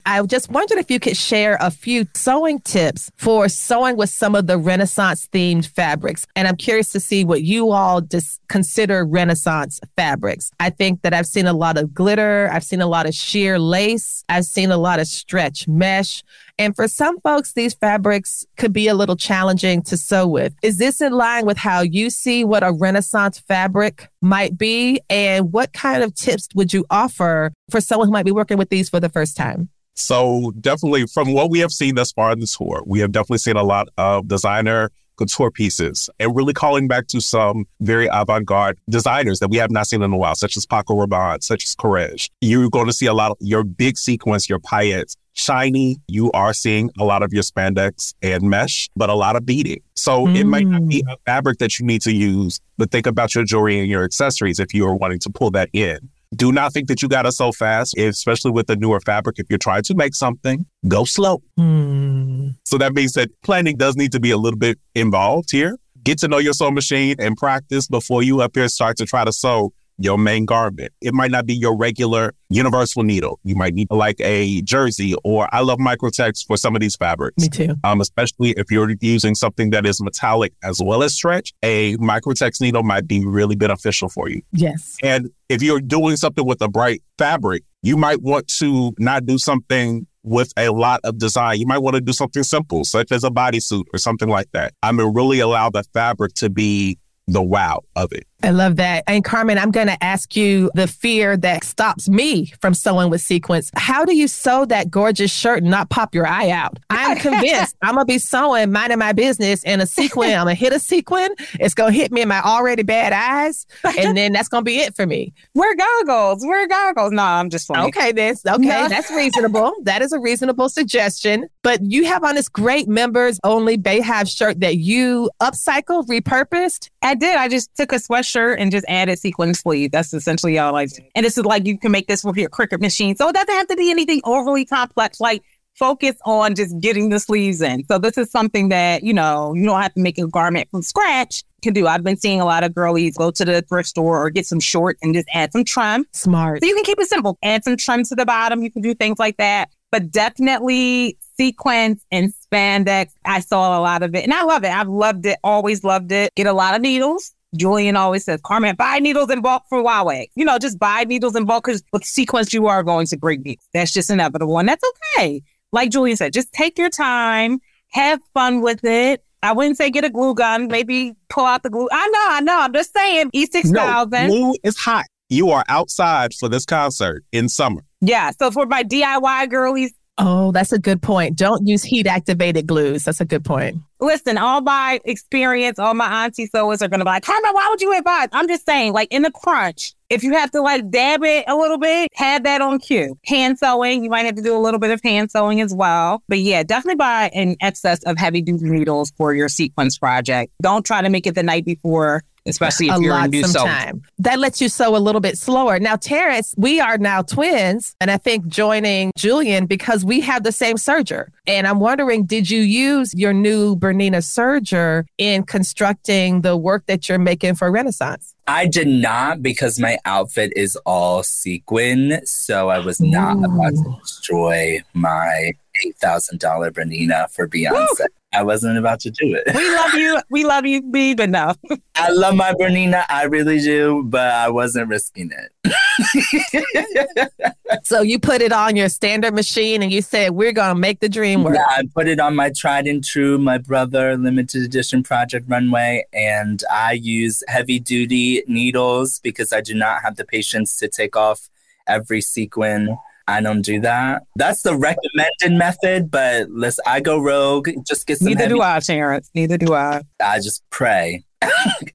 I 0.10 0.26
just 0.26 0.50
wondered 0.50 0.78
if 0.78 0.90
you 0.90 1.02
could 1.02 1.18
share 1.18 1.58
a 1.60 1.70
few 1.70 2.08
sewing 2.16 2.60
tips 2.60 3.12
for 3.18 3.50
sewing 3.50 3.98
with 3.98 4.10
some 4.10 4.36
of 4.36 4.48
the 4.48 4.58
Renaissance 4.58 5.28
themed 5.34 5.68
fabrics. 5.68 6.26
And 6.34 6.48
I'm 6.48 6.56
curious 6.56 6.94
to 6.94 7.02
see 7.02 7.26
what 7.26 7.44
you 7.44 7.72
all 7.72 8.00
just 8.00 8.40
consider 8.48 9.04
Renaissance 9.04 9.82
fabrics. 9.98 10.50
I 10.62 10.70
think 10.70 11.02
that 11.02 11.14
I've 11.14 11.28
seen 11.28 11.46
a 11.46 11.52
lot 11.52 11.78
of 11.78 11.94
glitter, 11.94 12.50
I've 12.54 12.64
seen 12.64 12.80
a 12.80 12.88
lot 12.88 13.06
of 13.06 13.14
sheer 13.14 13.60
lace, 13.60 14.24
I've 14.30 14.46
seen 14.46 14.72
a 14.72 14.78
lot 14.78 15.02
of 15.02 15.08
stretch 15.08 15.68
mesh. 15.68 16.24
And 16.58 16.74
for 16.74 16.88
some 16.88 17.20
folks, 17.20 17.52
these 17.52 17.74
fabrics 17.74 18.46
could 18.56 18.72
be 18.72 18.88
a 18.88 18.96
little 18.96 19.18
challenging 19.18 19.82
to 19.84 19.98
sew 19.98 20.26
with. 20.26 20.56
Is 20.64 20.78
this 20.78 21.02
in 21.02 21.12
line 21.12 21.46
with 21.46 21.58
how 21.58 21.82
you 21.82 22.10
see 22.12 22.46
what 22.46 22.64
a 22.64 22.72
Renaissance 22.72 23.40
fabric 23.40 24.08
might 24.22 24.58
be? 24.58 25.02
And 25.10 25.52
what 25.52 25.74
kind 25.74 26.02
of 26.02 26.16
tips 26.16 26.48
would 26.56 26.72
you 26.72 26.86
offer 26.90 27.52
for 27.70 27.82
someone 27.82 28.08
who 28.08 28.14
might 28.14 28.26
be 28.26 28.32
working 28.32 28.58
with 28.58 28.70
these 28.70 28.88
for 28.88 29.02
the 29.02 29.10
first 29.10 29.36
time? 29.36 29.68
So 29.98 30.54
definitely 30.62 31.08
from 31.08 31.34
what 31.34 31.50
we 31.50 31.60
have 31.60 31.72
seen 31.72 31.96
thus 31.96 32.12
far 32.12 32.32
in 32.32 32.40
the 32.40 32.48
tour, 32.48 32.84
we 32.86 33.00
have 33.00 33.12
definitely 33.12 33.40
seen 33.40 33.56
a 33.58 33.64
lot 33.64 33.90
of 33.98 34.28
designer 34.28 34.92
couture 35.18 35.50
pieces 35.50 36.10
and 36.20 36.36
really 36.36 36.54
calling 36.54 36.88
back 36.88 37.08
to 37.08 37.20
some 37.20 37.66
very 37.82 38.08
avant-garde 38.12 38.78
designers 38.88 39.40
that 39.40 39.50
we 39.50 39.58
have 39.58 39.72
not 39.72 39.88
seen 39.88 40.04
in 40.04 40.14
a 40.14 40.18
while, 40.18 40.36
such 40.36 40.56
as 40.56 40.68
Paco 40.68 40.94
Rabanne, 40.94 41.44
such 41.44 41.64
as 41.64 41.76
Courrèges. 41.76 42.30
You're 42.42 42.70
going 42.70 42.86
to 42.86 42.94
see 42.94 43.08
a 43.08 43.14
lot 43.14 43.32
of 43.32 43.38
your 43.40 43.64
big 43.64 43.98
sequence, 43.98 44.48
your 44.48 44.60
paillettes, 44.60 45.18
shiny. 45.34 45.98
You 46.08 46.32
are 46.34 46.54
seeing 46.54 46.92
a 47.00 47.04
lot 47.04 47.24
of 47.24 47.34
your 47.34 47.44
spandex 47.44 48.14
and 48.22 48.44
mesh, 48.44 48.90
but 48.96 49.10
a 49.10 49.16
lot 49.16 49.36
of 49.36 49.46
beading. 49.46 49.82
So 49.96 50.28
mm. 50.28 50.36
it 50.36 50.46
might 50.46 50.68
not 50.68 50.88
be 50.88 51.02
mm. 51.02 51.12
a 51.12 51.18
fabric 51.26 51.58
that 51.58 51.80
you 51.80 51.86
need 51.88 52.02
to 52.04 52.14
use, 52.14 52.60
but 52.78 52.92
think 52.92 53.08
about 53.08 53.34
your 53.34 53.44
jewelry 53.44 53.80
and 53.80 53.90
your 53.90 54.04
accessories 54.04 54.60
if 54.60 54.74
you 54.76 54.86
are 54.86 54.96
wanting 54.96 55.20
to 55.20 55.32
pull 55.32 55.50
that 55.52 55.70
in. 55.74 56.10
Do 56.36 56.52
not 56.52 56.74
think 56.74 56.88
that 56.90 57.02
you 57.02 57.08
got 57.08 57.24
to 57.24 57.32
sew 57.32 57.52
fast, 57.52 57.98
especially 57.98 58.52
with 58.52 58.68
the 58.68 58.76
newer 58.76 59.00
fabric. 59.00 59.40
If 59.40 59.48
you're 59.50 59.58
trying 59.58 59.84
to 59.84 59.96
make 59.96 60.14
something, 60.14 60.66
go 60.88 61.06
slow. 61.06 61.42
Mm. 61.58 62.56
So 62.66 62.78
that 62.78 62.94
means 62.94 63.14
that 63.14 63.30
planning 63.44 63.78
does 63.78 63.96
need 63.96 64.12
to 64.12 64.20
be 64.20 64.32
a 64.32 64.38
little 64.38 64.60
bit 64.60 64.78
involved 64.94 65.52
here. 65.52 65.78
Get 66.04 66.20
to 66.20 66.28
know 66.28 66.38
your 66.38 66.54
sewing 66.54 66.74
machine 66.74 67.16
and 67.20 67.36
practice 67.38 67.88
before 67.88 68.24
you 68.24 68.42
up 68.42 68.56
here 68.56 68.68
start 68.68 68.98
to 68.98 69.06
try 69.06 69.26
to 69.26 69.32
sew 69.32 69.74
your 69.98 70.18
main 70.18 70.46
garment. 70.46 70.92
It 71.02 71.14
might 71.14 71.32
not 71.32 71.46
be 71.46 71.56
your 71.56 71.76
regular 71.76 72.34
universal 72.50 73.04
needle. 73.04 73.40
You 73.44 73.56
might 73.56 73.74
need 73.74 73.88
like 73.92 74.20
a 74.20 74.62
jersey 74.62 75.16
or 75.24 75.54
I 75.54 75.62
love 75.62 75.80
Microtex 75.80 76.46
for 76.46 76.58
some 76.58 76.76
of 76.76 76.82
these 76.82 76.96
fabrics. 76.96 77.42
Me 77.42 77.50
too. 77.50 77.76
Um, 77.84 78.02
especially 78.02 78.52
if 78.52 78.72
you're 78.72 78.94
using 79.02 79.36
something 79.36 79.72
that 79.72 79.86
is 79.86 80.02
metallic 80.02 80.54
as 80.64 80.82
well 80.82 81.04
as 81.04 81.14
stretch, 81.14 81.54
a 81.64 81.98
Microtex 81.98 82.62
needle 82.62 82.84
might 82.84 83.08
be 83.08 83.26
really 83.26 83.56
beneficial 83.56 84.10
for 84.10 84.30
you. 84.30 84.42
Yes. 84.52 84.98
And 85.04 85.32
if 85.50 85.62
you're 85.64 85.82
doing 85.82 86.16
something 86.16 86.46
with 86.46 86.62
a 86.62 86.68
bright 86.68 87.02
fabric, 87.18 87.64
you 87.82 87.98
might 87.98 88.22
want 88.22 88.48
to 88.60 88.94
not 89.00 89.26
do 89.26 89.38
something 89.38 90.06
with 90.24 90.52
a 90.58 90.70
lot 90.70 91.00
of 91.04 91.18
design. 91.18 91.60
You 91.60 91.66
might 91.66 91.78
want 91.80 91.96
to 91.96 92.02
do 92.02 92.12
something 92.12 92.44
simple, 92.44 92.84
such 92.84 93.12
as 93.12 93.24
a 93.24 93.30
bodysuit 93.30 93.86
or 93.94 93.98
something 93.98 94.28
like 94.28 94.52
that. 94.52 94.74
I 94.84 94.92
mean, 94.92 95.14
really 95.14 95.40
allow 95.40 95.70
the 95.70 95.84
fabric 95.94 96.34
to 96.36 96.50
be 96.50 97.00
the 97.28 97.42
wow 97.42 97.82
of 97.96 98.12
it. 98.14 98.26
I 98.44 98.52
love 98.52 98.76
that. 98.76 99.04
And 99.08 99.24
Carmen, 99.24 99.58
I'm 99.58 99.72
going 99.72 99.88
to 99.88 100.04
ask 100.04 100.36
you 100.36 100.70
the 100.76 100.88
fear 100.88 101.36
that 101.38 101.64
stops 101.64 102.08
me 102.08 102.54
from 102.62 102.76
sewing 102.76 103.10
with 103.10 103.22
sequins. 103.22 103.72
How 103.76 104.06
do 104.06 104.16
you 104.16 104.28
sew 104.28 104.64
that 104.66 104.92
gorgeous 104.92 105.32
shirt 105.32 105.64
and 105.64 105.72
not 105.72 105.90
pop 105.90 106.14
your 106.14 106.28
eye 106.28 106.52
out? 106.52 106.78
I'm 106.92 107.18
convinced 107.20 107.76
I'm 107.82 107.96
going 107.96 108.06
to 108.06 108.14
be 108.14 108.20
sewing, 108.20 108.72
minding 108.72 109.00
my 109.00 109.12
business, 109.12 109.64
and 109.64 109.82
a 109.82 109.88
sequin. 109.88 110.30
I'm 110.30 110.46
going 110.46 110.56
to 110.56 110.60
hit 110.60 110.72
a 110.72 110.80
sequin. 110.80 111.30
It's 111.60 111.74
going 111.74 111.94
to 111.94 111.98
hit 111.98 112.12
me 112.12 112.22
in 112.22 112.28
my 112.28 112.42
already 112.42 112.84
bad 112.84 113.12
eyes. 113.12 113.66
And 113.98 114.16
then 114.16 114.34
that's 114.34 114.50
going 114.50 114.62
to 114.62 114.66
be 114.66 114.78
it 114.80 114.96
for 114.96 115.08
me. 115.08 115.34
Wear 115.56 115.76
goggles. 115.76 116.46
Wear 116.46 116.68
goggles. 116.68 117.12
No, 117.12 117.24
I'm 117.24 117.50
just 117.50 117.68
playing. 117.68 117.88
Okay, 117.88 118.12
this. 118.12 118.46
Okay, 118.46 118.60
no. 118.60 118.88
that's 118.88 119.10
reasonable. 119.10 119.74
that 119.84 120.04
is 120.04 120.12
a 120.12 120.20
reasonable 120.20 120.70
suggestion. 120.70 121.50
But 121.64 121.82
you 121.82 122.06
have 122.06 122.24
on 122.24 122.36
this 122.36 122.50
great 122.50 122.88
members 122.88 123.40
only 123.44 123.80
BeyHive 123.80 124.30
shirt 124.30 124.60
that 124.60 124.78
you 124.78 125.32
upcycled, 125.42 126.08
repurposed. 126.08 126.90
I 127.02 127.16
did. 127.16 127.36
I 127.36 127.48
just 127.48 127.76
took 127.76 127.92
a 127.92 127.96
sweatshirt 127.96 128.27
shirt 128.28 128.60
and 128.60 128.72
just 128.72 128.86
added 128.88 129.20
sequin 129.20 129.54
sleeve. 129.54 129.92
That's 129.92 130.14
essentially 130.14 130.60
all 130.60 130.76
I 130.76 130.86
do. 130.86 131.02
And 131.16 131.26
this 131.26 131.38
is 131.38 131.46
like 131.46 131.66
you 131.66 131.78
can 131.78 131.92
make 131.92 132.08
this 132.08 132.24
with 132.24 132.38
your 132.38 132.50
Cricut 132.50 132.82
machine. 132.82 133.16
So 133.16 133.30
it 133.30 133.34
doesn't 133.34 133.54
have 133.54 133.68
to 133.68 133.76
be 133.76 133.90
anything 133.90 134.22
overly 134.24 134.66
complex. 134.66 135.20
Like 135.20 135.44
focus 135.76 136.16
on 136.26 136.56
just 136.56 136.78
getting 136.80 137.10
the 137.10 137.20
sleeves 137.20 137.62
in. 137.62 137.86
So 137.86 138.00
this 138.00 138.18
is 138.18 138.32
something 138.32 138.70
that, 138.70 139.04
you 139.04 139.14
know, 139.14 139.54
you 139.54 139.66
don't 139.66 139.82
have 139.82 139.94
to 139.94 140.02
make 140.02 140.18
a 140.18 140.28
garment 140.28 140.70
from 140.70 140.82
scratch 140.82 141.44
can 141.62 141.74
do. 141.74 141.88
I've 141.88 142.04
been 142.04 142.18
seeing 142.18 142.40
a 142.40 142.46
lot 142.46 142.64
of 142.64 142.74
girlies 142.74 143.18
go 143.18 143.32
to 143.32 143.46
the 143.46 143.62
thrift 143.62 143.90
store 143.90 144.24
or 144.24 144.30
get 144.30 144.46
some 144.46 144.60
short 144.60 144.98
and 145.02 145.14
just 145.14 145.28
add 145.34 145.52
some 145.52 145.64
trim. 145.64 146.06
Smart. 146.14 146.62
So 146.62 146.68
you 146.68 146.76
can 146.76 146.84
keep 146.84 147.00
it 147.00 147.08
simple. 147.08 147.38
Add 147.44 147.64
some 147.64 147.78
trim 147.78 148.04
to 148.06 148.16
the 148.16 148.26
bottom. 148.26 148.62
You 148.62 148.72
can 148.72 148.82
do 148.82 148.94
things 148.94 149.20
like 149.20 149.38
that. 149.38 149.70
But 149.92 150.12
definitely 150.12 151.18
sequence 151.38 152.04
and 152.12 152.34
spandex. 152.34 153.12
I 153.26 153.40
saw 153.40 153.80
a 153.80 153.82
lot 153.82 154.04
of 154.04 154.14
it 154.16 154.24
and 154.24 154.34
I 154.34 154.44
love 154.44 154.64
it. 154.64 154.72
I've 154.72 154.90
loved 154.90 155.26
it, 155.26 155.38
always 155.44 155.84
loved 155.84 156.12
it. 156.12 156.34
Get 156.36 156.48
a 156.48 156.54
lot 156.54 156.76
of 156.76 156.82
needles. 156.82 157.34
Julian 157.58 157.96
always 157.96 158.24
says, 158.24 158.40
Carmen, 158.44 158.76
buy 158.76 159.00
needles 159.00 159.30
in 159.30 159.42
bulk 159.42 159.64
for 159.70 159.82
Huawei. 159.82 160.28
You 160.36 160.46
know, 160.46 160.58
just 160.58 160.80
buy 160.80 161.04
needles 161.04 161.36
in 161.36 161.46
bulk 161.46 161.66
because 161.66 161.84
with 161.92 162.06
sequence, 162.06 162.54
you 162.54 162.68
are 162.68 162.84
going 162.84 163.08
to 163.08 163.18
break 163.18 163.44
needles. 163.44 163.68
That's 163.74 163.92
just 163.92 164.10
inevitable. 164.10 164.58
And 164.60 164.70
that's 164.70 164.84
okay. 165.16 165.42
Like 165.72 165.92
Julian 165.92 166.18
said, 166.18 166.34
just 166.34 166.52
take 166.54 166.78
your 166.78 166.90
time, 166.90 167.60
have 167.90 168.20
fun 168.34 168.62
with 168.62 168.84
it. 168.86 169.24
I 169.44 169.52
wouldn't 169.54 169.78
say 169.78 169.90
get 169.90 170.04
a 170.04 170.10
glue 170.10 170.34
gun, 170.34 170.68
maybe 170.68 171.14
pull 171.30 171.46
out 171.46 171.64
the 171.64 171.70
glue. 171.70 171.88
I 171.92 172.08
know, 172.08 172.28
I 172.30 172.42
know. 172.42 172.60
I'm 172.60 172.74
just 172.74 172.94
saying 172.94 173.32
E6000. 173.32 173.72
No, 173.72 174.28
glue 174.28 174.56
is 174.64 174.78
hot. 174.78 175.06
You 175.30 175.52
are 175.52 175.64
outside 175.68 176.34
for 176.34 176.50
this 176.50 176.66
concert 176.66 177.24
in 177.32 177.50
summer. 177.50 177.82
Yeah. 178.02 178.32
So 178.40 178.50
for 178.50 178.66
my 178.66 178.84
DIY 178.84 179.50
girlies, 179.50 179.94
Oh, 180.20 180.52
that's 180.52 180.72
a 180.72 180.80
good 180.80 181.02
point. 181.02 181.36
Don't 181.36 181.68
use 181.68 181.84
heat 181.84 182.08
activated 182.08 182.66
glues. 182.66 183.06
That's 183.06 183.22
a 183.22 183.26
good 183.26 183.46
point. 183.46 183.78
Listen, 184.00 184.38
all 184.38 184.62
my 184.62 185.00
experience, 185.06 185.78
all 185.78 185.94
my 185.94 186.26
auntie 186.26 186.48
sewers 186.48 186.82
are 186.82 186.88
going 186.88 187.00
to 187.00 187.06
be 187.06 187.10
like, 187.10 187.24
Carmen, 187.24 187.52
why 187.54 187.68
would 187.70 187.82
you 187.82 187.96
advise? 187.96 188.30
I'm 188.32 188.48
just 188.48 188.66
saying, 188.66 188.94
like 188.94 189.12
in 189.12 189.22
the 189.22 189.32
crunch, 189.32 189.94
if 190.10 190.24
you 190.24 190.34
have 190.34 190.50
to 190.52 190.62
like 190.62 190.90
dab 190.90 191.24
it 191.24 191.46
a 191.48 191.56
little 191.56 191.78
bit, 191.78 192.10
have 192.16 192.44
that 192.44 192.62
on 192.62 192.80
cue. 192.80 193.18
Hand 193.26 193.60
sewing, 193.60 194.04
you 194.04 194.10
might 194.10 194.26
have 194.26 194.36
to 194.36 194.42
do 194.42 194.56
a 194.56 194.60
little 194.60 194.80
bit 194.80 194.92
of 194.92 195.02
hand 195.04 195.32
sewing 195.32 195.62
as 195.62 195.74
well. 195.74 196.24
But 196.28 196.40
yeah, 196.40 196.64
definitely 196.64 196.96
buy 196.96 197.30
an 197.34 197.56
excess 197.62 198.02
of 198.04 198.18
heavy 198.18 198.42
duty 198.42 198.66
needles 198.66 199.12
for 199.18 199.34
your 199.36 199.50
sequence 199.50 199.98
project. 199.98 200.52
Don't 200.62 200.86
try 200.86 201.02
to 201.02 201.10
make 201.10 201.28
it 201.28 201.36
the 201.36 201.44
night 201.44 201.66
before 201.66 202.24
especially 202.48 202.88
if 202.88 202.98
a 202.98 203.02
you're 203.02 203.14
lot, 203.14 203.28
a 203.28 203.30
new 203.30 203.44
sew. 203.44 203.66
Time. 203.66 204.02
That 204.20 204.40
lets 204.40 204.62
you 204.62 204.70
sew 204.70 204.96
a 204.96 204.98
little 204.98 205.22
bit 205.22 205.38
slower. 205.38 205.80
Now, 205.80 205.96
Terrance, 205.96 206.56
we 206.58 206.80
are 206.80 206.98
now 206.98 207.22
twins, 207.22 207.96
and 208.02 208.10
I 208.10 208.18
think 208.18 208.48
joining 208.48 209.12
Julian 209.18 209.66
because 209.66 210.04
we 210.04 210.22
have 210.22 210.44
the 210.44 210.52
same 210.52 210.78
serger. 210.78 211.28
And 211.46 211.68
I'm 211.68 211.80
wondering, 211.80 212.26
did 212.26 212.50
you 212.50 212.62
use 212.62 213.14
your 213.14 213.34
new 213.34 213.76
Bernina 213.76 214.18
serger 214.18 215.06
in 215.18 215.44
constructing 215.44 216.42
the 216.42 216.58
work 216.58 216.86
that 216.88 217.08
you're 217.08 217.20
making 217.20 217.56
for 217.56 217.72
Renaissance? 217.72 218.34
I 218.48 218.66
did 218.66 218.88
not 218.88 219.42
because 219.42 219.78
my 219.78 219.98
outfit 220.06 220.54
is 220.56 220.78
all 220.86 221.22
sequin, 221.22 222.26
so 222.26 222.70
I 222.70 222.80
was 222.80 223.02
not 223.02 223.38
Ooh. 223.38 223.44
about 223.46 223.72
to 223.72 223.98
destroy 224.02 224.82
my 224.94 225.52
$8,000 225.86 226.72
Bernina 226.72 227.30
for 227.32 227.48
Beyonce. 227.48 228.00
Woo! 228.00 228.06
I 228.34 228.44
wasn't 228.44 228.78
about 228.78 229.00
to 229.02 229.10
do 229.10 229.36
it. 229.36 229.56
We 229.56 229.76
love 229.76 229.94
you. 229.94 230.22
We 230.30 230.44
love 230.46 230.66
you, 230.66 230.82
B, 230.82 231.16
but 231.16 231.30
no. 231.30 231.54
I 231.96 232.12
love 232.12 232.36
my 232.36 232.54
Bernina. 232.54 233.06
I 233.10 233.24
really 233.24 233.60
do, 233.60 234.04
but 234.04 234.30
I 234.32 234.50
wasn't 234.50 234.90
risking 234.90 235.32
it. 235.32 237.30
so 237.84 238.02
you 238.02 238.20
put 238.20 238.42
it 238.42 238.52
on 238.52 238.76
your 238.76 238.90
standard 238.90 239.34
machine 239.34 239.82
and 239.82 239.92
you 239.92 240.02
said, 240.02 240.32
we're 240.32 240.52
going 240.52 240.76
to 240.76 240.80
make 240.80 241.00
the 241.00 241.08
dream 241.10 241.44
work. 241.44 241.56
Yeah, 241.56 241.66
I 241.70 241.84
put 241.96 242.08
it 242.08 242.20
on 242.20 242.36
my 242.36 242.52
tried 242.52 242.88
and 242.88 243.04
true, 243.04 243.38
my 243.38 243.58
brother 243.58 244.18
limited 244.18 244.64
edition 244.64 245.02
project 245.02 245.46
runway. 245.48 246.06
And 246.12 246.62
I 246.72 246.94
use 246.94 247.44
heavy 247.48 247.80
duty 247.80 248.44
needles 248.48 249.20
because 249.20 249.54
I 249.54 249.62
do 249.62 249.74
not 249.74 250.02
have 250.04 250.18
the 250.18 250.26
patience 250.26 250.78
to 250.78 250.88
take 250.88 251.16
off 251.16 251.50
every 251.88 252.22
sequin 252.22 252.98
I 253.28 253.42
don't 253.42 253.62
do 253.62 253.82
that. 253.82 254.24
That's 254.36 254.62
the 254.62 254.76
recommended 254.76 255.58
method, 255.58 256.10
but 256.10 256.50
listen, 256.50 256.84
I 256.88 257.02
go 257.02 257.20
rogue. 257.20 257.70
Just 257.86 258.08
get 258.08 258.20
some. 258.20 258.28
Neither 258.28 258.44
heavy- 258.44 258.56
do 258.56 258.62
I, 258.62 258.80
Terrance. 258.80 259.30
Neither 259.36 259.58
do 259.58 259.74
I. 259.74 260.02
I 260.24 260.38
just 260.38 260.64
pray. 260.70 261.24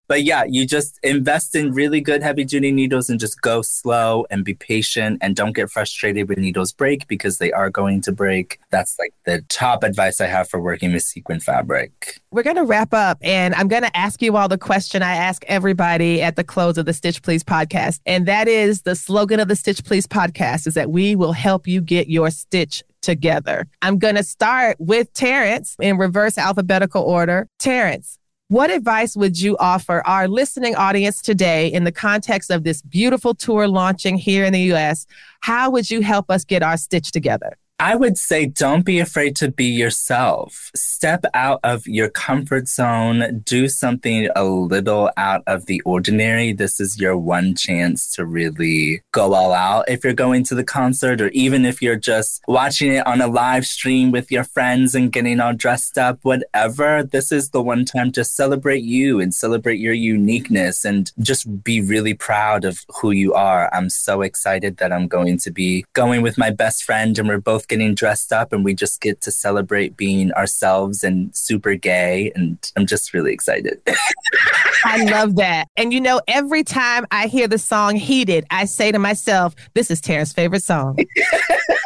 But 0.08 0.24
yeah, 0.24 0.44
you 0.46 0.66
just 0.66 0.98
invest 1.02 1.54
in 1.54 1.72
really 1.72 2.00
good 2.00 2.22
heavy 2.22 2.44
duty 2.44 2.70
needles 2.70 3.08
and 3.08 3.18
just 3.18 3.40
go 3.40 3.62
slow 3.62 4.26
and 4.28 4.44
be 4.44 4.52
patient 4.52 5.18
and 5.22 5.34
don't 5.34 5.52
get 5.52 5.70
frustrated 5.70 6.28
when 6.28 6.40
needles 6.40 6.70
break 6.70 7.08
because 7.08 7.38
they 7.38 7.50
are 7.50 7.70
going 7.70 8.02
to 8.02 8.12
break. 8.12 8.58
That's 8.70 8.98
like 8.98 9.14
the 9.24 9.42
top 9.48 9.82
advice 9.82 10.20
I 10.20 10.26
have 10.26 10.50
for 10.50 10.60
working 10.60 10.92
with 10.92 11.02
sequin 11.02 11.40
fabric. 11.40 12.20
We're 12.30 12.42
going 12.42 12.56
to 12.56 12.64
wrap 12.64 12.92
up 12.92 13.18
and 13.22 13.54
I'm 13.54 13.68
going 13.68 13.84
to 13.84 13.96
ask 13.96 14.20
you 14.20 14.36
all 14.36 14.48
the 14.48 14.58
question 14.58 15.02
I 15.02 15.14
ask 15.14 15.44
everybody 15.46 16.20
at 16.20 16.36
the 16.36 16.44
close 16.44 16.76
of 16.76 16.84
the 16.84 16.92
Stitch 16.92 17.22
Please 17.22 17.42
podcast. 17.42 18.00
And 18.04 18.26
that 18.26 18.48
is 18.48 18.82
the 18.82 18.94
slogan 18.94 19.40
of 19.40 19.48
the 19.48 19.56
Stitch 19.56 19.82
Please 19.82 20.06
podcast 20.06 20.66
is 20.66 20.74
that 20.74 20.90
we 20.90 21.16
will 21.16 21.32
help 21.32 21.66
you 21.66 21.80
get 21.80 22.08
your 22.08 22.30
stitch 22.30 22.82
together. 23.02 23.66
I'm 23.82 23.98
going 23.98 24.14
to 24.14 24.22
start 24.22 24.76
with 24.78 25.12
Terrance 25.12 25.76
in 25.80 25.98
reverse 25.98 26.38
alphabetical 26.38 27.02
order. 27.02 27.48
Terrance, 27.58 28.18
what 28.52 28.70
advice 28.70 29.16
would 29.16 29.40
you 29.40 29.56
offer 29.56 30.06
our 30.06 30.28
listening 30.28 30.76
audience 30.76 31.22
today 31.22 31.68
in 31.68 31.84
the 31.84 31.90
context 31.90 32.50
of 32.50 32.64
this 32.64 32.82
beautiful 32.82 33.32
tour 33.32 33.66
launching 33.66 34.18
here 34.18 34.44
in 34.44 34.52
the 34.52 34.74
US? 34.74 35.06
How 35.40 35.70
would 35.70 35.90
you 35.90 36.02
help 36.02 36.30
us 36.30 36.44
get 36.44 36.62
our 36.62 36.76
stitch 36.76 37.12
together? 37.12 37.56
I 37.82 37.96
would 37.96 38.16
say 38.16 38.46
don't 38.46 38.84
be 38.84 39.00
afraid 39.00 39.34
to 39.36 39.50
be 39.50 39.64
yourself. 39.64 40.70
Step 40.72 41.24
out 41.34 41.58
of 41.64 41.84
your 41.84 42.08
comfort 42.08 42.68
zone. 42.68 43.42
Do 43.44 43.68
something 43.68 44.28
a 44.36 44.44
little 44.44 45.10
out 45.16 45.42
of 45.48 45.66
the 45.66 45.80
ordinary. 45.80 46.52
This 46.52 46.78
is 46.78 47.00
your 47.00 47.16
one 47.18 47.56
chance 47.56 48.06
to 48.14 48.24
really 48.24 49.02
go 49.10 49.34
all 49.34 49.52
out. 49.52 49.86
If 49.88 50.04
you're 50.04 50.12
going 50.12 50.44
to 50.44 50.54
the 50.54 50.62
concert 50.62 51.20
or 51.20 51.30
even 51.30 51.64
if 51.64 51.82
you're 51.82 51.96
just 51.96 52.40
watching 52.46 52.92
it 52.92 53.04
on 53.04 53.20
a 53.20 53.26
live 53.26 53.66
stream 53.66 54.12
with 54.12 54.30
your 54.30 54.44
friends 54.44 54.94
and 54.94 55.10
getting 55.10 55.40
all 55.40 55.52
dressed 55.52 55.98
up, 55.98 56.20
whatever, 56.22 57.02
this 57.02 57.32
is 57.32 57.50
the 57.50 57.60
one 57.60 57.84
time 57.84 58.12
to 58.12 58.22
celebrate 58.22 58.84
you 58.84 59.18
and 59.18 59.34
celebrate 59.34 59.80
your 59.80 59.92
uniqueness 59.92 60.84
and 60.84 61.10
just 61.18 61.64
be 61.64 61.80
really 61.80 62.14
proud 62.14 62.64
of 62.64 62.86
who 63.00 63.10
you 63.10 63.34
are. 63.34 63.68
I'm 63.74 63.90
so 63.90 64.22
excited 64.22 64.76
that 64.76 64.92
I'm 64.92 65.08
going 65.08 65.36
to 65.38 65.50
be 65.50 65.84
going 65.94 66.22
with 66.22 66.38
my 66.38 66.50
best 66.50 66.84
friend 66.84 67.18
and 67.18 67.26
we're 67.26 67.38
both 67.38 67.66
getting 67.72 67.94
dressed 67.94 68.34
up 68.34 68.52
and 68.52 68.64
we 68.64 68.74
just 68.74 69.00
get 69.00 69.22
to 69.22 69.30
celebrate 69.30 69.96
being 69.96 70.30
ourselves 70.32 71.02
and 71.02 71.34
super 71.34 71.74
gay. 71.74 72.30
And 72.34 72.58
I'm 72.76 72.84
just 72.84 73.14
really 73.14 73.32
excited. 73.32 73.80
I 74.84 75.04
love 75.04 75.36
that. 75.36 75.68
And 75.78 75.90
you 75.90 76.00
know, 76.00 76.20
every 76.28 76.64
time 76.64 77.06
I 77.10 77.28
hear 77.28 77.48
the 77.48 77.56
song 77.56 77.96
Heated, 77.96 78.44
I 78.50 78.66
say 78.66 78.92
to 78.92 78.98
myself, 78.98 79.54
this 79.72 79.90
is 79.90 80.02
Terrance's 80.02 80.34
favorite 80.34 80.62
song. 80.62 80.98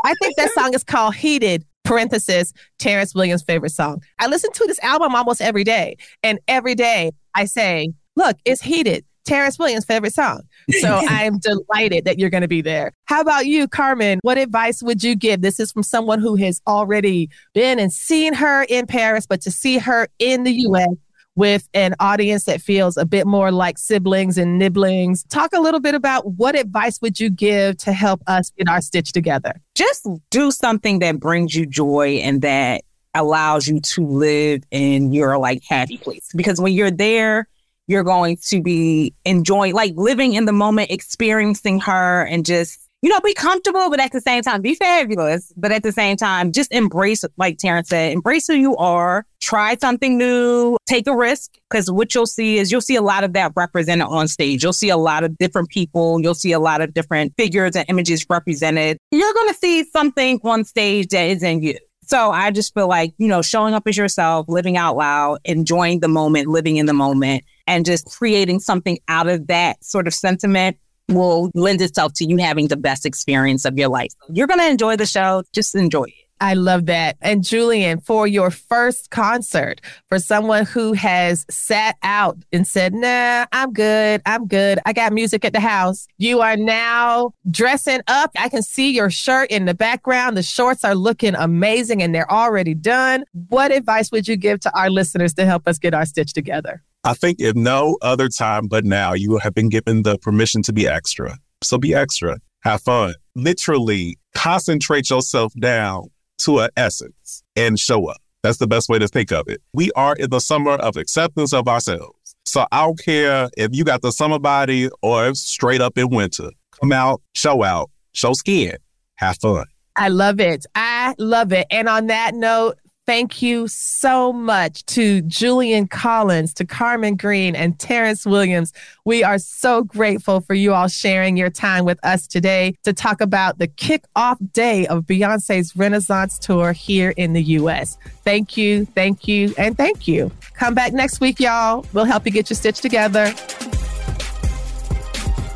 I 0.05 0.15
think 0.21 0.37
that 0.37 0.51
song 0.55 0.75
is 0.75 0.83
called 0.83 1.15
Heated 1.15 1.65
parenthesis 1.85 2.53
Terrance 2.81 3.15
Williams' 3.15 3.45
favorite 3.45 3.71
song. 3.71 4.03
I 4.19 4.27
listen 4.27 4.51
to 4.55 4.67
this 4.67 4.81
album 4.81 5.15
almost 5.15 5.41
every 5.41 5.63
day, 5.63 5.97
and 6.25 6.41
every 6.49 6.75
day 6.75 7.13
I 7.37 7.45
say, 7.45 7.93
"Look, 8.17 8.37
it's 8.45 8.61
heated." 8.61 9.05
Terrance 9.25 9.59
Williams' 9.59 9.85
favorite 9.85 10.15
song. 10.15 10.43
So 10.71 11.01
I'm 11.09 11.39
delighted 11.39 12.05
that 12.05 12.19
you're 12.19 12.31
going 12.31 12.43
to 12.43 12.49
be 12.49 12.63
there. 12.63 12.93
How 13.05 13.21
about 13.21 13.47
you, 13.47 13.69
Carmen? 13.69 14.19
What 14.23 14.39
advice 14.39 14.83
would 14.83 15.03
you 15.03 15.15
give? 15.15 15.41
This 15.41 15.61
is 15.61 15.73
from 15.73 15.83
someone 15.83 16.21
who 16.21 16.37
has 16.37 16.61
already 16.67 17.31
been 17.55 17.79
and 17.79 17.93
seen 17.93 18.35
her 18.35 18.65
in 18.69 18.87
Paris, 18.87 19.27
but 19.27 19.41
to 19.43 19.51
see 19.51 19.79
her 19.79 20.09
in 20.19 20.45
the 20.45 20.53
US 20.53 20.89
with 21.37 21.69
an 21.75 21.95
audience 22.01 22.45
that 22.45 22.61
feels 22.61 22.97
a 22.97 23.05
bit 23.05 23.27
more 23.27 23.53
like 23.53 23.79
siblings 23.79 24.39
and 24.39 24.59
nibblings. 24.59 25.23
Talk 25.25 25.53
a 25.53 25.61
little 25.61 25.81
bit 25.81 25.95
about 25.95 26.33
what 26.33 26.59
advice 26.59 27.01
would 27.03 27.21
you 27.21 27.31
give 27.31 27.77
to 27.79 27.93
help 27.93 28.23
us 28.27 28.51
get 28.57 28.69
our 28.69 28.81
stitch 28.81 29.13
together? 29.13 29.61
Just 29.75 30.09
do 30.31 30.51
something 30.51 30.99
that 31.01 31.21
brings 31.21 31.55
you 31.55 31.67
joy 31.67 32.21
and 32.23 32.41
that 32.41 32.83
allows 33.15 33.67
you 33.69 33.81
to 33.81 34.07
live 34.07 34.63
in 34.71 35.13
your 35.13 35.39
like 35.39 35.63
happy 35.69 35.99
place. 35.99 36.29
Because 36.35 36.61
when 36.61 36.73
you're 36.73 36.91
there, 36.91 37.47
you're 37.87 38.05
going 38.05 38.37
to 38.49 38.61
be 38.63 39.15
enjoying, 39.25 39.75
like 39.75 39.95
living 39.97 40.35
in 40.35 40.45
the 40.45 40.53
moment, 40.53 40.91
experiencing 40.91 41.81
her, 41.81 42.25
and 42.27 42.45
just, 42.45 42.81
you 43.03 43.11
know, 43.11 43.21
be 43.21 43.35
comfortable, 43.35 43.89
but 43.91 44.01
at 44.01 44.11
the 44.11 44.21
same 44.21 44.43
time, 44.43 44.63
be 44.63 44.75
fabulous. 44.75 45.53
But 45.57 45.71
at 45.71 45.83
the 45.83 45.93
same 45.93 46.17
time, 46.17 46.51
just 46.51 46.73
embrace, 46.73 47.25
like 47.37 47.59
Terrance 47.59 47.91
said, 47.91 48.13
embrace 48.13 48.49
who 48.49 48.55
you 48.55 48.77
are, 48.77 49.25
try 49.41 49.77
something 49.77 50.19
new, 50.19 50.77
take 50.87 51.07
a 51.07 51.15
risk. 51.15 51.53
Because 51.71 51.91
what 51.91 52.15
you'll 52.15 52.27
see 52.27 52.59
is 52.59 52.73
you'll 52.73 52.81
see 52.81 52.97
a 52.97 53.03
lot 53.03 53.23
of 53.23 53.33
that 53.35 53.53
represented 53.55 54.09
on 54.09 54.27
stage. 54.27 54.65
You'll 54.65 54.73
see 54.73 54.89
a 54.89 54.97
lot 54.97 55.23
of 55.23 55.37
different 55.39 55.69
people. 55.69 56.21
You'll 56.21 56.35
see 56.35 56.53
a 56.53 56.59
lot 56.59 56.81
of 56.81 56.95
different 56.95 57.35
figures 57.37 57.77
and 57.77 57.85
images 57.89 58.27
represented. 58.29 58.99
You're 59.13 59.35
going 59.35 59.49
to 59.49 59.59
see 59.59 59.85
something 59.85 60.41
on 60.43 60.65
stage 60.65 61.09
that 61.09 61.23
isn't 61.23 61.63
you. 61.63 61.79
So 62.09 62.31
I 62.31 62.53
just 62.53 62.73
feel 62.73 62.89
like, 62.89 63.15
you 63.19 63.27
know, 63.27 63.43
showing 63.43 63.75
up 63.75 63.87
as 63.87 63.97
yourself, 63.97 64.47
living 64.49 64.77
out 64.77 64.97
loud, 64.97 65.41
enjoying 65.45 66.01
the 66.01 66.09
moment, 66.09 66.47
living 66.47 66.77
in 66.77 66.87
the 66.87 66.93
moment, 66.93 67.45
and 67.67 67.85
just 67.85 68.07
creating 68.07 68.61
something 68.61 68.99
out 69.09 69.29
of 69.29 69.47
that 69.49 69.83
sort 69.85 70.07
of 70.07 70.15
sentiment 70.15 70.77
will 71.09 71.51
lend 71.55 71.81
itself 71.81 72.13
to 72.15 72.25
you 72.25 72.37
having 72.39 72.69
the 72.69 72.77
best 72.77 73.07
experience 73.07 73.65
of 73.65 73.79
your 73.79 73.89
life. 73.89 74.13
You're 74.33 74.47
going 74.47 74.61
to 74.61 74.69
enjoy 74.69 74.97
the 74.97 75.07
show. 75.07 75.43
Just 75.53 75.75
enjoy 75.75 76.05
it. 76.05 76.15
I 76.39 76.53
love 76.53 76.85
that. 76.87 77.17
And 77.23 77.43
Julian, 77.43 78.01
for 78.01 78.27
your 78.27 78.51
first 78.51 79.11
concert, 79.11 79.81
for 80.09 80.19
someone 80.19 80.67
who 80.67 80.93
has 80.93 81.47
sat 81.49 81.97
out 82.03 82.37
and 82.53 82.67
said, 82.67 82.93
nah, 82.93 83.47
I'm 83.53 83.73
good. 83.73 84.21
I'm 84.27 84.47
good. 84.47 84.79
I 84.85 84.93
got 84.93 85.15
music 85.15 85.47
at 85.47 85.55
the 85.55 85.61
house. 85.61 86.07
You 86.19 86.43
are 86.43 86.57
now 86.57 87.33
dressing 87.51 88.03
up. 88.07 88.33
I 88.39 88.51
can 88.51 88.63
see 88.63 88.91
your 88.91 89.09
shirt 89.09 89.51
in 89.51 89.65
the 89.65 89.73
background. 89.73 90.37
The 90.37 90.43
shorts 90.43 90.85
are 90.85 90.95
looking 90.95 91.35
amazing 91.35 92.03
and 92.03 92.15
they're 92.15 92.31
already 92.31 92.75
done. 92.75 93.25
What 93.49 93.73
advice 93.73 94.13
would 94.13 94.29
you 94.29 94.37
give 94.37 94.61
to 94.61 94.79
our 94.79 94.91
listeners 94.91 95.33
to 95.35 95.47
help 95.47 95.67
us 95.67 95.79
get 95.79 95.95
our 95.95 96.05
stitch 96.05 96.35
together? 96.35 96.83
I 97.07 97.15
think 97.15 97.41
if 97.41 97.55
no 97.55 97.99
other 98.03 98.29
time 98.29 98.67
but 98.67 98.85
now, 98.85 99.13
you 99.13 99.39
have 99.39 99.55
been 99.55 99.69
given 99.69 100.03
the 100.03 100.19
permission 100.19 100.61
to 100.63 100.73
be 100.73 100.89
extra. 100.89 101.39
So 101.63 101.79
be 101.79 101.95
extra. 101.95 102.39
Have 102.65 102.83
fun. 102.83 103.15
Literally 103.37 104.19
concentrate 104.35 105.09
yourself 105.09 105.53
down 105.55 106.09
to 106.39 106.59
an 106.59 106.71
essence 106.77 107.45
and 107.55 107.79
show 107.79 108.09
up. 108.09 108.17
That's 108.43 108.59
the 108.59 108.67
best 108.67 108.89
way 108.89 108.99
to 108.99 109.07
think 109.07 109.31
of 109.31 109.47
it. 109.47 109.63
We 109.73 109.93
are 109.93 110.17
in 110.17 110.31
the 110.31 110.41
summer 110.41 110.73
of 110.73 110.97
acceptance 110.97 111.53
of 111.53 111.69
ourselves. 111.69 112.35
So 112.45 112.67
I 112.73 112.85
don't 112.85 112.99
care 112.99 113.51
if 113.57 113.73
you 113.73 113.85
got 113.85 114.03
the 114.03 114.11
summer 114.11 114.41
body 114.41 114.91
or 115.01 115.33
straight 115.37 115.81
up 115.81 115.97
in 115.97 116.11
winter. 116.11 116.51
Come 116.73 116.91
out, 116.91 117.23
show 117.37 117.63
out, 117.63 117.89
show 118.15 118.33
skin, 118.33 118.79
have 119.15 119.39
fun. 119.39 119.67
I 119.95 120.09
love 120.09 120.41
it. 120.41 120.67
I 120.75 121.15
love 121.19 121.53
it. 121.53 121.69
And 121.71 121.89
on 121.89 122.09
that 122.09 122.35
note, 122.35 122.79
Thank 123.07 123.41
you 123.41 123.69
so 123.69 124.33
much 124.33 124.85
to 124.87 125.23
Julian 125.23 125.87
Collins, 125.87 126.53
to 126.55 126.65
Carmen 126.65 127.15
Green, 127.15 127.55
and 127.55 127.79
Terrance 127.79 128.27
Williams. 128.27 128.73
We 129.05 129.23
are 129.23 129.39
so 129.39 129.85
grateful 129.85 130.41
for 130.41 130.55
you 130.55 130.75
all 130.75 130.89
sharing 130.89 131.37
your 131.37 131.49
time 131.49 131.85
with 131.85 132.05
us 132.05 132.27
today 132.27 132.75
to 132.83 132.93
talk 132.93 133.21
about 133.21 133.59
the 133.59 133.69
kickoff 133.69 134.39
day 134.53 134.89
of 134.89 135.05
Beyonce's 135.05 135.77
Renaissance 135.77 136.37
Tour 136.41 136.73
here 136.73 137.11
in 137.11 137.33
the 137.33 137.43
U.S. 137.43 137.97
Thank 138.25 138.57
you, 138.57 138.87
thank 138.87 139.29
you, 139.29 139.55
and 139.57 139.77
thank 139.77 140.09
you. 140.09 140.33
Come 140.55 140.75
back 140.75 140.93
next 140.93 141.21
week, 141.21 141.39
y'all. 141.39 141.87
We'll 141.93 142.07
help 142.07 142.27
you 142.27 142.33
get 142.33 142.51
your 142.51 142.57
stitch 142.57 142.81
together. 142.81 143.33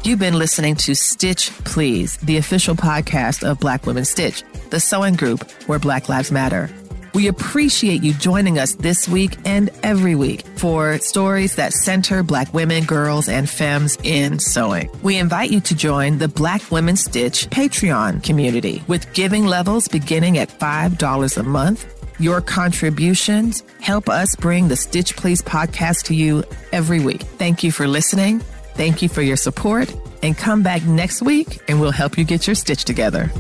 You've 0.04 0.20
been 0.20 0.38
listening 0.38 0.76
to 0.76 0.94
Stitch 0.94 1.50
Please, 1.64 2.16
the 2.18 2.36
official 2.36 2.76
podcast 2.76 3.42
of 3.42 3.58
Black 3.58 3.86
Women 3.86 4.04
Stitch, 4.04 4.44
the 4.70 4.78
sewing 4.78 5.16
group 5.16 5.50
where 5.66 5.80
Black 5.80 6.08
Lives 6.08 6.30
Matter. 6.30 6.70
We 7.14 7.28
appreciate 7.28 8.02
you 8.02 8.14
joining 8.14 8.58
us 8.58 8.74
this 8.74 9.08
week 9.08 9.36
and 9.44 9.70
every 9.82 10.14
week 10.14 10.46
for 10.56 10.98
stories 10.98 11.56
that 11.56 11.72
center 11.72 12.22
Black 12.22 12.52
women, 12.54 12.84
girls, 12.84 13.28
and 13.28 13.48
femmes 13.48 13.98
in 14.02 14.38
sewing. 14.38 14.90
We 15.02 15.16
invite 15.16 15.50
you 15.50 15.60
to 15.60 15.74
join 15.74 16.18
the 16.18 16.28
Black 16.28 16.70
Women 16.70 16.96
Stitch 16.96 17.48
Patreon 17.50 18.22
community 18.22 18.82
with 18.86 19.12
giving 19.12 19.46
levels 19.46 19.88
beginning 19.88 20.38
at 20.38 20.48
$5 20.48 21.36
a 21.36 21.42
month. 21.42 21.86
Your 22.20 22.40
contributions 22.40 23.62
help 23.80 24.08
us 24.08 24.36
bring 24.36 24.68
the 24.68 24.76
Stitch 24.76 25.16
Please 25.16 25.40
podcast 25.40 26.04
to 26.04 26.14
you 26.14 26.44
every 26.70 27.00
week. 27.00 27.22
Thank 27.22 27.64
you 27.64 27.72
for 27.72 27.88
listening. 27.88 28.40
Thank 28.74 29.02
you 29.02 29.08
for 29.08 29.22
your 29.22 29.36
support. 29.36 29.92
And 30.22 30.36
come 30.36 30.62
back 30.62 30.84
next 30.84 31.22
week 31.22 31.60
and 31.66 31.80
we'll 31.80 31.92
help 31.92 32.18
you 32.18 32.24
get 32.24 32.46
your 32.46 32.54
stitch 32.54 32.84
together. 32.84 33.30